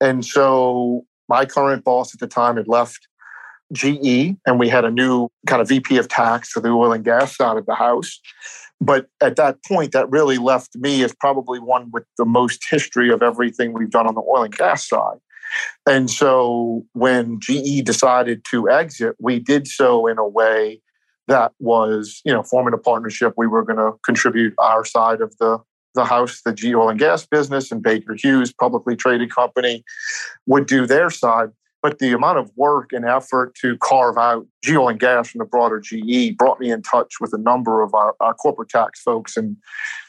And 0.00 0.24
so 0.24 1.04
my 1.28 1.44
current 1.44 1.82
boss 1.82 2.14
at 2.14 2.20
the 2.20 2.28
time 2.28 2.56
had 2.56 2.68
left 2.68 3.08
GE, 3.72 4.36
and 4.46 4.58
we 4.58 4.68
had 4.68 4.84
a 4.84 4.90
new 4.90 5.28
kind 5.46 5.60
of 5.60 5.68
VP 5.68 5.98
of 5.98 6.08
tax 6.08 6.50
for 6.50 6.60
the 6.60 6.70
oil 6.70 6.92
and 6.92 7.04
gas 7.04 7.36
side 7.36 7.56
of 7.56 7.66
the 7.66 7.74
house. 7.74 8.20
But 8.80 9.08
at 9.20 9.36
that 9.36 9.64
point, 9.64 9.92
that 9.92 10.08
really 10.10 10.38
left 10.38 10.76
me 10.76 11.02
as 11.02 11.14
probably 11.14 11.58
one 11.58 11.90
with 11.92 12.04
the 12.16 12.24
most 12.24 12.64
history 12.70 13.10
of 13.10 13.22
everything 13.22 13.72
we've 13.72 13.90
done 13.90 14.06
on 14.06 14.14
the 14.14 14.22
oil 14.22 14.44
and 14.44 14.56
gas 14.56 14.88
side. 14.88 15.18
And 15.86 16.10
so 16.10 16.84
when 16.92 17.40
GE 17.40 17.82
decided 17.84 18.44
to 18.50 18.70
exit, 18.70 19.16
we 19.18 19.38
did 19.38 19.66
so 19.66 20.06
in 20.06 20.18
a 20.18 20.28
way 20.28 20.80
that 21.26 21.52
was, 21.58 22.20
you 22.24 22.32
know, 22.32 22.42
forming 22.42 22.74
a 22.74 22.78
partnership. 22.78 23.34
We 23.36 23.46
were 23.46 23.64
going 23.64 23.78
to 23.78 23.98
contribute 24.02 24.54
our 24.58 24.84
side 24.84 25.20
of 25.20 25.36
the 25.38 25.58
the 25.94 26.04
house, 26.04 26.42
the 26.42 26.52
GE 26.52 26.74
oil 26.74 26.90
and 26.90 26.98
gas 26.98 27.26
business, 27.26 27.72
and 27.72 27.82
Baker 27.82 28.14
Hughes, 28.14 28.52
publicly 28.52 28.94
traded 28.94 29.34
company, 29.34 29.84
would 30.46 30.66
do 30.66 30.86
their 30.86 31.10
side. 31.10 31.48
But 31.82 32.00
the 32.00 32.12
amount 32.12 32.38
of 32.38 32.50
work 32.56 32.92
and 32.92 33.04
effort 33.04 33.54
to 33.60 33.76
carve 33.78 34.18
out 34.18 34.46
GE 34.64 34.72
Oil 34.72 34.88
and 34.88 35.00
Gas 35.00 35.30
from 35.30 35.38
the 35.38 35.44
broader 35.44 35.80
GE 35.80 36.36
brought 36.36 36.58
me 36.58 36.72
in 36.72 36.82
touch 36.82 37.14
with 37.20 37.32
a 37.32 37.38
number 37.38 37.82
of 37.82 37.94
our, 37.94 38.14
our 38.20 38.34
corporate 38.34 38.68
tax 38.68 39.00
folks 39.00 39.36
and 39.36 39.56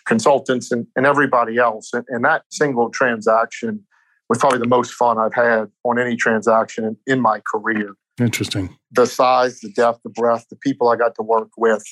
consultants 0.06 0.72
and, 0.72 0.88
and 0.96 1.06
everybody 1.06 1.58
else. 1.58 1.92
And, 1.94 2.06
and, 2.10 2.26
that 2.26 2.44
single 2.50 2.90
transaction 2.90 3.86
was 4.30 4.40
probably 4.40 4.60
the 4.60 4.68
most 4.68 4.94
fun 4.94 5.20
I've 5.20 5.34
had 5.34 5.68
on 5.84 6.00
any 6.00 6.16
transaction 6.16 6.86
in, 6.86 6.98
in 7.06 7.22
my 7.22 7.42
career. 7.52 7.94
Interesting. 8.20 8.76
The 8.92 9.06
size, 9.06 9.60
the 9.60 9.70
depth, 9.70 10.02
the 10.04 10.10
breadth, 10.10 10.48
the 10.50 10.56
people 10.56 10.90
I 10.90 10.96
got 10.96 11.16
to 11.16 11.24
work 11.24 11.50
with, 11.56 11.84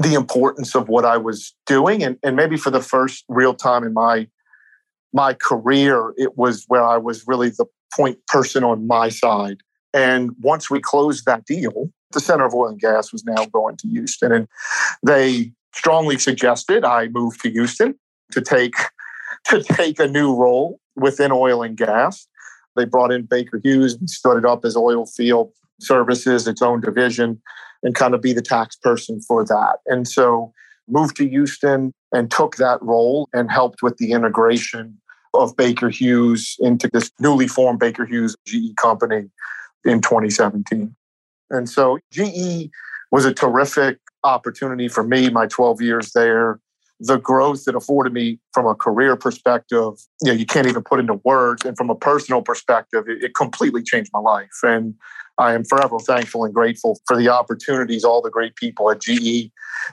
the 0.00 0.14
importance 0.14 0.74
of 0.74 0.88
what 0.88 1.04
I 1.04 1.16
was 1.16 1.54
doing. 1.66 2.02
And, 2.04 2.18
and 2.22 2.36
maybe 2.36 2.56
for 2.56 2.70
the 2.70 2.80
first 2.80 3.24
real 3.28 3.54
time 3.54 3.84
in 3.84 3.92
my 3.92 4.28
my 5.14 5.32
career, 5.32 6.12
it 6.16 6.36
was 6.36 6.64
where 6.66 6.82
I 6.82 6.96
was 6.96 7.24
really 7.28 7.48
the 7.48 7.66
point 7.94 8.18
person 8.26 8.64
on 8.64 8.86
my 8.86 9.08
side. 9.08 9.58
And 9.92 10.32
once 10.40 10.70
we 10.70 10.80
closed 10.80 11.24
that 11.26 11.44
deal, 11.44 11.90
the 12.12 12.20
Center 12.20 12.44
of 12.44 12.54
Oil 12.54 12.68
and 12.68 12.80
Gas 12.80 13.12
was 13.12 13.24
now 13.24 13.44
going 13.46 13.76
to 13.78 13.88
Houston. 13.88 14.32
And 14.32 14.48
they 15.04 15.52
strongly 15.74 16.18
suggested 16.18 16.84
I 16.84 17.08
move 17.08 17.40
to 17.42 17.50
Houston 17.50 17.94
to 18.32 18.40
take 18.40 18.74
to 19.46 19.62
take 19.62 19.98
a 19.98 20.08
new 20.08 20.34
role 20.34 20.80
within 20.96 21.32
oil 21.32 21.62
and 21.62 21.76
gas. 21.76 22.26
They 22.76 22.84
brought 22.84 23.12
in 23.12 23.22
Baker 23.22 23.60
Hughes 23.62 23.94
and 23.94 24.08
stood 24.08 24.38
it 24.38 24.44
up 24.44 24.64
as 24.64 24.76
oil 24.76 25.06
field 25.06 25.52
services, 25.80 26.48
its 26.48 26.62
own 26.62 26.80
division, 26.80 27.40
and 27.82 27.94
kind 27.94 28.14
of 28.14 28.22
be 28.22 28.32
the 28.32 28.42
tax 28.42 28.76
person 28.76 29.20
for 29.20 29.44
that. 29.44 29.76
And 29.86 30.08
so 30.08 30.52
moved 30.88 31.16
to 31.16 31.28
Houston 31.28 31.92
and 32.12 32.30
took 32.30 32.56
that 32.56 32.82
role 32.82 33.28
and 33.32 33.50
helped 33.50 33.82
with 33.82 33.96
the 33.98 34.12
integration 34.12 34.98
of 35.34 35.56
Baker 35.56 35.88
Hughes 35.88 36.56
into 36.60 36.88
this 36.92 37.10
newly 37.18 37.48
formed 37.48 37.78
Baker 37.78 38.04
Hughes 38.04 38.36
GE 38.46 38.76
company 38.76 39.30
in 39.84 40.00
2017. 40.00 40.94
And 41.50 41.68
so 41.68 41.98
GE 42.10 42.70
was 43.10 43.24
a 43.24 43.34
terrific 43.34 43.98
opportunity 44.24 44.88
for 44.88 45.04
me, 45.04 45.30
my 45.30 45.46
12 45.46 45.80
years 45.80 46.12
there. 46.12 46.60
The 47.00 47.18
growth 47.18 47.64
it 47.66 47.74
afforded 47.74 48.12
me 48.12 48.38
from 48.52 48.66
a 48.66 48.74
career 48.74 49.16
perspective, 49.16 49.94
you 50.22 50.32
know, 50.32 50.32
you 50.32 50.46
can't 50.46 50.66
even 50.66 50.82
put 50.82 51.00
into 51.00 51.20
words. 51.24 51.64
And 51.64 51.76
from 51.76 51.90
a 51.90 51.94
personal 51.94 52.40
perspective, 52.40 53.04
it, 53.08 53.22
it 53.22 53.34
completely 53.34 53.82
changed 53.82 54.10
my 54.14 54.20
life. 54.20 54.60
And 54.62 54.94
I 55.38 55.54
am 55.54 55.64
forever 55.64 55.98
thankful 55.98 56.44
and 56.44 56.54
grateful 56.54 56.98
for 57.06 57.16
the 57.16 57.28
opportunities 57.28 58.04
all 58.04 58.22
the 58.22 58.30
great 58.30 58.54
people 58.56 58.90
at 58.90 59.00
GE 59.00 59.50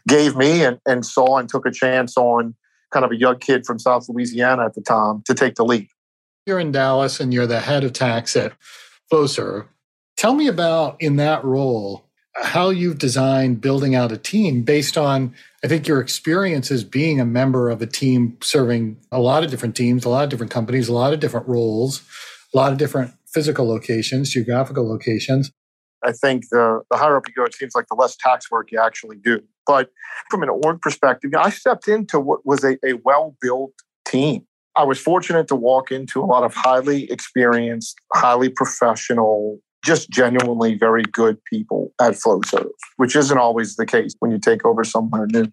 gave 0.08 0.36
me 0.36 0.63
and, 0.63 0.80
and 0.86 1.06
saw 1.06 1.38
and 1.38 1.49
took 1.49 1.65
a 1.65 1.71
chance 1.71 2.15
on 2.15 2.56
kind 2.91 3.06
of 3.06 3.12
a 3.12 3.15
young 3.15 3.39
kid 3.39 3.65
from 3.65 3.80
South 3.80 4.08
Louisiana 4.10 4.65
at 4.65 4.75
the 4.75 4.82
time 4.82 5.23
to 5.25 5.34
take 5.34 5.56
the 5.56 5.65
lead. 5.65 5.88
You're 6.45 6.60
in 6.60 6.71
Dallas 6.71 7.19
and 7.19 7.34
you're 7.34 7.47
the 7.47 7.60
head 7.60 7.84
of 7.84 7.93
tax 7.93 8.36
at 8.36 8.54
Flowserve. 9.12 9.67
Tell 10.17 10.34
me 10.34 10.47
about 10.47 11.01
in 11.01 11.15
that 11.17 11.43
role 11.43 12.06
how 12.36 12.69
you've 12.69 12.97
designed 12.97 13.62
building 13.62 13.93
out 13.93 14.12
a 14.12 14.17
team 14.17 14.63
based 14.63 14.97
on 14.97 15.34
I 15.63 15.67
think 15.67 15.88
your 15.88 15.99
experience 15.99 16.71
as 16.71 16.84
being 16.84 17.19
a 17.19 17.25
member 17.25 17.69
of 17.69 17.82
a 17.82 17.86
team 17.86 18.38
serving 18.41 18.97
a 19.12 19.19
lot 19.19 19.43
of 19.43 19.51
different 19.51 19.75
teams, 19.75 20.06
a 20.06 20.10
lot 20.10 20.23
of 20.23 20.30
different 20.30 20.51
companies, 20.51 20.88
a 20.88 20.93
lot 20.93 21.13
of 21.13 21.19
different 21.19 21.47
roles, 21.47 22.01
a 22.54 22.58
lot 22.58 22.71
of 22.71 22.77
different 22.77 23.13
physical 23.27 23.67
locations, 23.67 24.32
geographical 24.32 24.88
locations. 24.88 25.51
I 26.04 26.12
think 26.12 26.50
the, 26.50 26.82
the 26.90 26.98
higher 26.98 27.18
up 27.18 27.28
you 27.28 27.34
go, 27.34 27.46
it 27.46 27.54
seems 27.54 27.76
like 27.76 27.88
the 27.88 27.96
less 27.96 28.16
tax 28.16 28.50
work 28.50 28.72
you 28.72 28.80
actually 28.80 29.18
do. 29.18 29.42
But 29.68 29.90
from 30.30 30.44
an 30.44 30.50
org 30.50 30.82
perspective, 30.82 31.32
I 31.38 31.50
stepped 31.50 31.88
into 31.88 32.20
what 32.20 32.46
was 32.46 32.64
a, 32.64 32.78
a 32.86 32.94
well 33.04 33.36
built 33.42 33.74
team. 34.06 34.46
I 34.76 34.84
was 34.84 35.00
fortunate 35.00 35.48
to 35.50 35.56
walk 35.56 35.92
into 35.92 36.22
a 36.22 36.26
lot 36.26 36.44
of 36.44 36.54
highly 36.54 37.12
experienced, 37.12 38.00
highly 38.14 38.50
professional, 38.50 39.60
just 39.84 40.10
genuinely 40.10 40.76
very 40.76 41.04
good 41.04 41.44
people 41.46 41.94
at 42.00 42.14
Flowserve, 42.14 42.70
which 42.98 43.16
isn't 43.16 43.38
always 43.38 43.76
the 43.76 43.86
case 43.86 44.14
when 44.20 44.32
you 44.32 44.40
take 44.40 44.66
over 44.66 44.84
somewhere 44.84 45.28
new. 45.28 45.52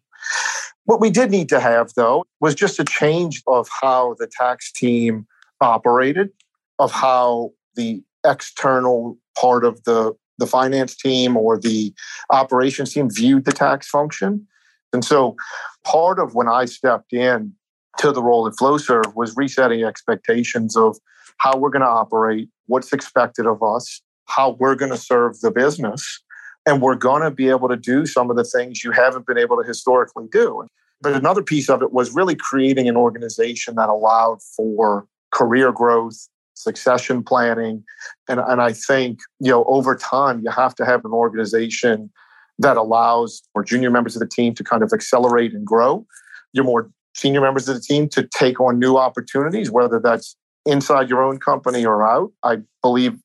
What 0.85 1.01
we 1.01 1.11
did 1.11 1.31
need 1.31 1.49
to 1.51 1.61
have, 1.61 1.93
though, 1.95 2.25
was 2.41 2.55
just 2.55 2.79
a 2.79 2.85
change 2.85 3.43
of 3.47 3.69
how 3.83 4.15
the 4.19 4.27
tax 4.27 4.73
team 4.73 5.27
operated, 5.61 6.31
of 6.79 6.93
how 6.93 7.51
the 7.75 8.03
external 8.25 9.19
part 9.39 9.65
of 9.65 9.83
the 9.85 10.15
the 10.39 10.47
finance 10.47 10.97
team 10.97 11.37
or 11.37 11.59
the 11.59 11.93
operations 12.31 12.93
team 12.93 13.11
viewed 13.11 13.45
the 13.45 13.53
tax 13.53 13.89
function. 13.89 14.47
And 14.93 15.05
so 15.05 15.37
part 15.85 16.19
of 16.19 16.35
when 16.35 16.49
I 16.49 16.65
stepped 16.65 17.13
in 17.13 17.53
to 17.99 18.13
the 18.13 18.23
role 18.23 18.47
at 18.47 18.55
Flowserve 18.55 19.15
was 19.15 19.37
resetting 19.37 19.85
expectations 19.85 20.77
of 20.77 20.97
how 21.39 21.57
we're 21.57 21.71
going 21.71 21.83
to 21.83 21.89
operate, 21.89 22.49
what's 22.67 22.93
expected 22.93 23.47
of 23.47 23.63
us, 23.63 24.01
how 24.27 24.57
we're 24.59 24.75
going 24.75 24.93
to 24.93 24.99
serve 24.99 25.41
the 25.41 25.51
business. 25.51 26.23
And 26.67 26.83
we're 26.83 26.97
going 26.97 27.23
to 27.23 27.31
be 27.31 27.49
able 27.49 27.69
to 27.69 27.77
do 27.77 28.05
some 28.05 28.31
of 28.31 28.37
the 28.37 28.45
things 28.45 28.85
you 28.85 28.91
haven't 28.91 29.27
been 29.27 29.39
able 29.39 29.57
to 29.57 29.67
historically 29.67 30.27
do. 30.31 30.67
But 31.01 31.15
another 31.15 31.43
piece 31.43 31.71
of 31.71 31.81
it 31.83 31.93
was 31.93 32.15
really 32.15 32.35
creating 32.35 32.89
an 32.89 32.97
organization 32.97 33.77
that 33.77 33.89
allowed 33.89 34.43
for 34.57 35.07
career 35.33 35.73
growth, 35.73 36.29
succession 36.59 37.23
planning. 37.23 37.85
And, 38.29 38.41
and 38.41 38.61
I 38.61 38.73
think, 38.73 39.21
you 39.41 39.51
know, 39.51 39.65
over 39.65 39.97
time, 39.97 40.41
you 40.45 40.51
have 40.51 40.75
to 40.77 40.85
have 40.85 41.05
an 41.05 41.13
organization 41.13 42.11
that 42.59 42.77
allows 42.77 43.43
for 43.53 43.63
junior 43.63 43.91
members 43.91 44.17
of 44.17 44.21
the 44.21 44.29
team 44.29 44.55
to 44.55 44.65
kind 44.65 44.83
of 44.83 44.93
accelerate 44.93 45.55
and 45.55 45.65
grow. 45.65 46.05
Your 46.53 46.65
more 46.65 46.91
senior 47.15 47.41
members 47.41 47.69
of 47.69 47.77
the 47.77 47.81
team 47.81 48.09
to 48.11 48.29
take 48.35 48.61
on 48.61 48.79
new 48.79 48.97
opportunities, 48.97 49.71
whether 49.71 50.01
that's 50.01 50.37
inside 50.67 51.09
your 51.09 51.23
own 51.23 51.39
company 51.39 51.87
or 51.87 52.07
out. 52.07 52.33
I 52.43 52.59
believe 52.83 53.19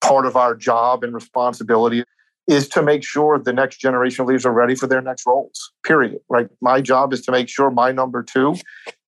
part 0.00 0.26
of 0.26 0.36
our 0.36 0.54
job 0.54 1.04
and 1.04 1.14
responsibility 1.14 2.04
is 2.48 2.68
to 2.68 2.82
make 2.82 3.02
sure 3.02 3.38
the 3.38 3.52
next 3.52 3.78
generation 3.78 4.22
of 4.22 4.28
leaders 4.28 4.46
are 4.46 4.52
ready 4.52 4.74
for 4.74 4.86
their 4.86 5.02
next 5.02 5.26
roles, 5.26 5.72
period. 5.84 6.18
Right. 6.28 6.48
My 6.60 6.80
job 6.80 7.12
is 7.12 7.22
to 7.22 7.32
make 7.32 7.48
sure 7.48 7.70
my 7.70 7.92
number 7.92 8.22
two 8.22 8.56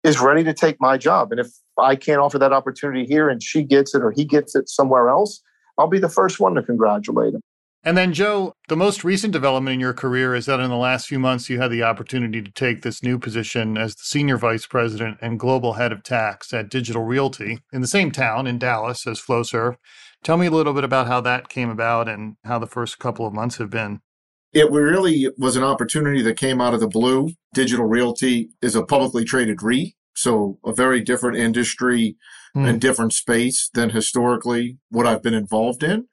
is 0.03 0.19
ready 0.19 0.43
to 0.43 0.53
take 0.53 0.77
my 0.79 0.97
job. 0.97 1.31
And 1.31 1.39
if 1.39 1.47
I 1.79 1.95
can't 1.95 2.19
offer 2.19 2.39
that 2.39 2.53
opportunity 2.53 3.05
here 3.05 3.29
and 3.29 3.41
she 3.41 3.63
gets 3.63 3.95
it 3.95 4.01
or 4.01 4.11
he 4.11 4.25
gets 4.25 4.55
it 4.55 4.69
somewhere 4.69 5.09
else, 5.09 5.41
I'll 5.77 5.87
be 5.87 5.99
the 5.99 6.09
first 6.09 6.39
one 6.39 6.55
to 6.55 6.63
congratulate 6.63 7.33
him. 7.33 7.41
And 7.81 7.97
then, 7.97 8.11
Joe, 8.11 8.53
the 8.67 8.75
most 8.75 9.05
recent 9.05 9.31
development 9.31 9.75
in 9.75 9.79
your 9.79 9.93
career 9.93 10.35
is 10.35 10.47
that 10.47 10.59
in 10.59 10.69
the 10.69 10.75
last 10.75 11.07
few 11.07 11.17
months, 11.17 11.49
you 11.49 11.61
had 11.61 11.71
the 11.71 11.83
opportunity 11.83 12.41
to 12.41 12.51
take 12.51 12.81
this 12.81 13.01
new 13.01 13.17
position 13.17 13.77
as 13.77 13.95
the 13.95 14.01
senior 14.03 14.37
vice 14.37 14.65
president 14.65 15.17
and 15.21 15.39
global 15.39 15.73
head 15.73 15.93
of 15.93 16.03
tax 16.03 16.53
at 16.53 16.69
Digital 16.69 17.03
Realty 17.03 17.59
in 17.71 17.79
the 17.79 17.87
same 17.87 18.11
town 18.11 18.47
in 18.47 18.59
Dallas 18.59 19.07
as 19.07 19.21
Flowserve. 19.21 19.77
Tell 20.25 20.35
me 20.35 20.47
a 20.47 20.51
little 20.51 20.73
bit 20.73 20.83
about 20.83 21.07
how 21.07 21.21
that 21.21 21.47
came 21.47 21.69
about 21.69 22.09
and 22.09 22.35
how 22.43 22.59
the 22.59 22.67
first 22.67 22.99
couple 22.99 23.25
of 23.25 23.33
months 23.33 23.57
have 23.57 23.69
been. 23.69 24.01
It 24.51 24.69
really 24.71 25.29
was 25.37 25.55
an 25.55 25.63
opportunity 25.63 26.21
that 26.23 26.35
came 26.35 26.59
out 26.59 26.73
of 26.73 26.81
the 26.81 26.87
blue. 26.87 27.29
Digital 27.53 27.85
Realty 27.85 28.49
is 28.61 28.75
a 28.75 28.83
publicly 28.83 29.23
traded 29.23 29.63
REIT, 29.63 29.93
so 30.19 30.59
a 30.65 30.73
very 30.73 31.01
different 31.01 31.37
industry 31.37 32.17
mm. 32.55 32.67
and 32.67 32.81
different 32.81 33.13
space 33.13 33.69
than 33.73 33.91
historically 33.91 34.77
what 34.89 35.07
I've 35.07 35.23
been 35.23 35.33
involved 35.33 35.83
in. 35.83 36.07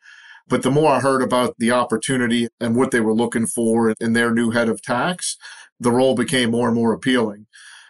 But 0.48 0.62
the 0.62 0.70
more 0.70 0.92
I 0.92 1.00
heard 1.00 1.22
about 1.22 1.56
the 1.58 1.72
opportunity 1.72 2.48
and 2.60 2.76
what 2.76 2.92
they 2.92 3.00
were 3.00 3.14
looking 3.14 3.46
for 3.46 3.94
in 4.00 4.12
their 4.12 4.32
new 4.32 4.52
head 4.52 4.68
of 4.68 4.80
tax, 4.80 5.36
the 5.80 5.90
role 5.90 6.14
became 6.14 6.52
more 6.52 6.68
and 6.68 6.76
more 6.76 6.92
appealing. 6.92 7.46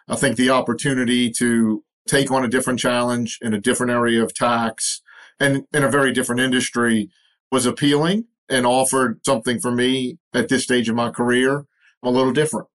I 0.08 0.16
think 0.16 0.36
the 0.36 0.50
opportunity 0.50 1.30
to 1.32 1.84
take 2.08 2.30
on 2.30 2.44
a 2.44 2.48
different 2.48 2.78
challenge 2.78 3.38
in 3.42 3.52
a 3.52 3.60
different 3.60 3.92
area 3.92 4.22
of 4.22 4.32
tax 4.32 5.02
and 5.38 5.64
in 5.74 5.84
a 5.84 5.90
very 5.90 6.12
different 6.12 6.40
industry 6.40 7.10
was 7.52 7.66
appealing 7.66 8.24
and 8.48 8.64
offered 8.64 9.20
something 9.26 9.60
for 9.60 9.70
me 9.70 10.18
at 10.32 10.48
this 10.48 10.62
stage 10.62 10.88
of 10.88 10.94
my 10.94 11.10
career 11.10 11.66
a 12.02 12.10
little 12.10 12.32
different. 12.32 12.68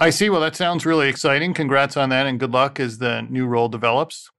I 0.00 0.10
see. 0.10 0.30
Well, 0.30 0.40
that 0.42 0.54
sounds 0.54 0.86
really 0.86 1.08
exciting. 1.08 1.54
Congrats 1.54 1.96
on 1.96 2.08
that 2.10 2.24
and 2.24 2.38
good 2.38 2.52
luck 2.52 2.78
as 2.78 2.98
the 2.98 3.22
new 3.22 3.46
role 3.46 3.68
develops. 3.68 4.30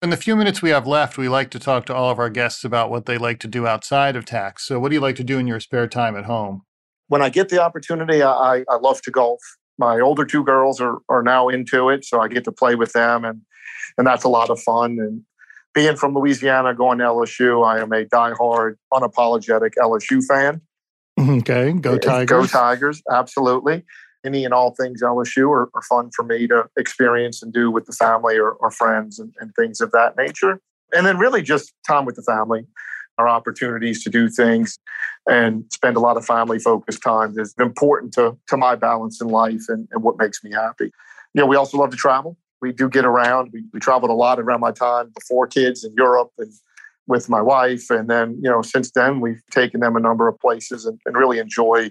In 0.00 0.10
the 0.10 0.16
few 0.16 0.36
minutes 0.36 0.62
we 0.62 0.70
have 0.70 0.86
left, 0.86 1.18
we 1.18 1.28
like 1.28 1.50
to 1.50 1.58
talk 1.58 1.84
to 1.86 1.94
all 1.94 2.10
of 2.10 2.18
our 2.20 2.30
guests 2.30 2.62
about 2.62 2.90
what 2.90 3.06
they 3.06 3.18
like 3.18 3.40
to 3.40 3.48
do 3.48 3.66
outside 3.66 4.14
of 4.14 4.24
tax. 4.24 4.64
So, 4.66 4.78
what 4.78 4.90
do 4.90 4.94
you 4.94 5.00
like 5.00 5.16
to 5.16 5.24
do 5.24 5.38
in 5.38 5.48
your 5.48 5.58
spare 5.58 5.88
time 5.88 6.16
at 6.16 6.26
home? 6.26 6.62
When 7.08 7.22
I 7.22 7.28
get 7.28 7.48
the 7.48 7.60
opportunity, 7.60 8.22
I, 8.22 8.64
I 8.68 8.76
love 8.76 9.02
to 9.02 9.10
golf. 9.10 9.40
My 9.78 9.98
older 9.98 10.24
two 10.24 10.44
girls 10.44 10.80
are, 10.80 10.98
are 11.08 11.22
now 11.22 11.48
into 11.48 11.88
it, 11.88 12.04
so 12.04 12.20
I 12.20 12.28
get 12.28 12.44
to 12.44 12.52
play 12.52 12.76
with 12.76 12.92
them, 12.92 13.24
and 13.24 13.40
and 13.98 14.06
that's 14.06 14.22
a 14.22 14.28
lot 14.28 14.48
of 14.50 14.60
fun. 14.60 14.98
And 15.00 15.22
being 15.74 15.96
from 15.96 16.14
Louisiana, 16.14 16.74
going 16.74 16.98
to 16.98 17.04
LSU, 17.04 17.66
I 17.66 17.80
am 17.80 17.92
a 17.92 18.04
diehard, 18.04 18.74
unapologetic 18.92 19.72
LSU 19.78 20.22
fan. 20.24 20.60
Okay, 21.16 21.72
go 21.72 21.96
Tigers. 21.96 22.28
Go 22.28 22.44
Tigers, 22.44 23.00
absolutely. 23.08 23.84
Any 24.24 24.44
and 24.44 24.54
all 24.54 24.74
things 24.74 25.02
LSU 25.02 25.50
are, 25.50 25.68
are 25.74 25.82
fun 25.82 26.10
for 26.14 26.24
me 26.24 26.46
to 26.48 26.64
experience 26.76 27.42
and 27.42 27.52
do 27.52 27.70
with 27.70 27.86
the 27.86 27.92
family 27.92 28.36
or, 28.36 28.52
or 28.52 28.70
friends 28.70 29.18
and, 29.18 29.34
and 29.40 29.54
things 29.54 29.80
of 29.80 29.90
that 29.92 30.16
nature. 30.16 30.60
And 30.94 31.06
then 31.06 31.18
really 31.18 31.42
just 31.42 31.72
time 31.86 32.04
with 32.04 32.16
the 32.16 32.22
family, 32.22 32.66
our 33.18 33.28
opportunities 33.28 34.02
to 34.04 34.10
do 34.10 34.28
things 34.28 34.78
and 35.28 35.64
spend 35.72 35.96
a 35.96 36.00
lot 36.00 36.16
of 36.16 36.24
family 36.24 36.58
focused 36.58 37.02
time 37.02 37.34
is 37.38 37.54
important 37.58 38.12
to, 38.14 38.36
to 38.48 38.56
my 38.56 38.74
balance 38.74 39.20
in 39.20 39.28
life 39.28 39.62
and, 39.68 39.88
and 39.92 40.02
what 40.02 40.18
makes 40.18 40.42
me 40.42 40.52
happy. 40.52 40.90
You 41.34 41.42
know, 41.42 41.46
we 41.46 41.56
also 41.56 41.78
love 41.78 41.90
to 41.90 41.96
travel 41.96 42.36
we 42.64 42.72
do 42.72 42.88
get 42.88 43.04
around. 43.04 43.50
We, 43.52 43.64
we 43.74 43.78
traveled 43.80 44.10
a 44.10 44.14
lot 44.14 44.40
around 44.40 44.60
my 44.60 44.72
time 44.72 45.12
before 45.14 45.46
kids 45.46 45.84
in 45.84 45.92
Europe 45.98 46.30
and 46.38 46.50
with 47.06 47.28
my 47.28 47.42
wife. 47.42 47.90
And 47.90 48.08
then, 48.08 48.40
you 48.42 48.50
know, 48.50 48.62
since 48.62 48.90
then, 48.92 49.20
we've 49.20 49.42
taken 49.50 49.80
them 49.80 49.96
a 49.96 50.00
number 50.00 50.28
of 50.28 50.38
places 50.40 50.86
and, 50.86 50.98
and 51.04 51.14
really 51.14 51.38
enjoy, 51.38 51.90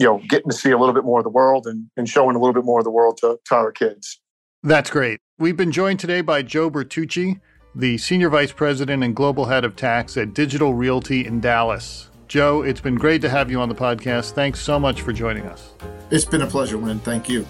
you 0.00 0.06
know, 0.06 0.18
getting 0.28 0.50
to 0.50 0.56
see 0.56 0.70
a 0.70 0.78
little 0.78 0.94
bit 0.94 1.04
more 1.04 1.20
of 1.20 1.24
the 1.24 1.30
world 1.30 1.66
and, 1.66 1.90
and 1.98 2.08
showing 2.08 2.34
a 2.34 2.38
little 2.38 2.54
bit 2.54 2.64
more 2.64 2.78
of 2.78 2.84
the 2.84 2.90
world 2.90 3.18
to, 3.18 3.38
to 3.44 3.54
our 3.54 3.70
kids. 3.70 4.18
That's 4.62 4.88
great. 4.88 5.20
We've 5.38 5.58
been 5.58 5.70
joined 5.70 6.00
today 6.00 6.22
by 6.22 6.40
Joe 6.40 6.70
Bertucci, 6.70 7.38
the 7.74 7.98
Senior 7.98 8.30
Vice 8.30 8.50
President 8.50 9.04
and 9.04 9.14
Global 9.14 9.44
Head 9.44 9.62
of 9.62 9.76
Tax 9.76 10.16
at 10.16 10.32
Digital 10.32 10.72
Realty 10.72 11.26
in 11.26 11.38
Dallas. 11.38 12.08
Joe, 12.28 12.62
it's 12.62 12.80
been 12.80 12.94
great 12.94 13.20
to 13.20 13.28
have 13.28 13.50
you 13.50 13.60
on 13.60 13.68
the 13.68 13.74
podcast. 13.74 14.32
Thanks 14.32 14.60
so 14.60 14.80
much 14.80 15.02
for 15.02 15.12
joining 15.12 15.44
us. 15.44 15.74
It's 16.10 16.24
been 16.24 16.42
a 16.42 16.46
pleasure, 16.46 16.78
Len. 16.78 17.00
Thank 17.00 17.28
you. 17.28 17.46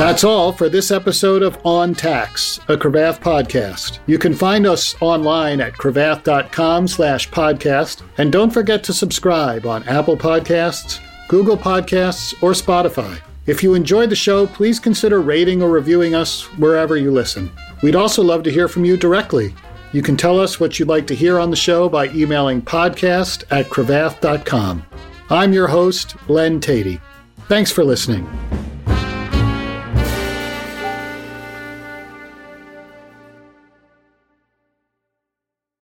That's 0.00 0.24
all 0.24 0.50
for 0.50 0.70
this 0.70 0.90
episode 0.90 1.42
of 1.42 1.58
On 1.62 1.94
Tax, 1.94 2.58
a 2.68 2.76
Cravath 2.78 3.20
podcast. 3.20 3.98
You 4.06 4.16
can 4.16 4.34
find 4.34 4.66
us 4.66 4.94
online 5.02 5.60
at 5.60 5.74
cravath.com 5.74 6.88
slash 6.88 7.28
podcast, 7.28 8.00
and 8.16 8.32
don't 8.32 8.48
forget 8.48 8.82
to 8.84 8.94
subscribe 8.94 9.66
on 9.66 9.86
Apple 9.86 10.16
Podcasts, 10.16 11.00
Google 11.28 11.58
Podcasts, 11.58 12.32
or 12.42 12.52
Spotify. 12.52 13.20
If 13.44 13.62
you 13.62 13.74
enjoyed 13.74 14.08
the 14.08 14.16
show, 14.16 14.46
please 14.46 14.80
consider 14.80 15.20
rating 15.20 15.62
or 15.62 15.68
reviewing 15.68 16.14
us 16.14 16.44
wherever 16.56 16.96
you 16.96 17.10
listen. 17.10 17.52
We'd 17.82 17.94
also 17.94 18.22
love 18.22 18.42
to 18.44 18.50
hear 18.50 18.68
from 18.68 18.86
you 18.86 18.96
directly. 18.96 19.54
You 19.92 20.00
can 20.00 20.16
tell 20.16 20.40
us 20.40 20.58
what 20.58 20.78
you'd 20.78 20.88
like 20.88 21.06
to 21.08 21.14
hear 21.14 21.38
on 21.38 21.50
the 21.50 21.56
show 21.56 21.90
by 21.90 22.08
emailing 22.08 22.62
podcast 22.62 23.44
at 23.50 23.66
cravath.com. 23.66 24.82
I'm 25.28 25.52
your 25.52 25.68
host, 25.68 26.16
Len 26.26 26.58
Teti. 26.58 27.02
Thanks 27.48 27.70
for 27.70 27.84
listening. 27.84 28.26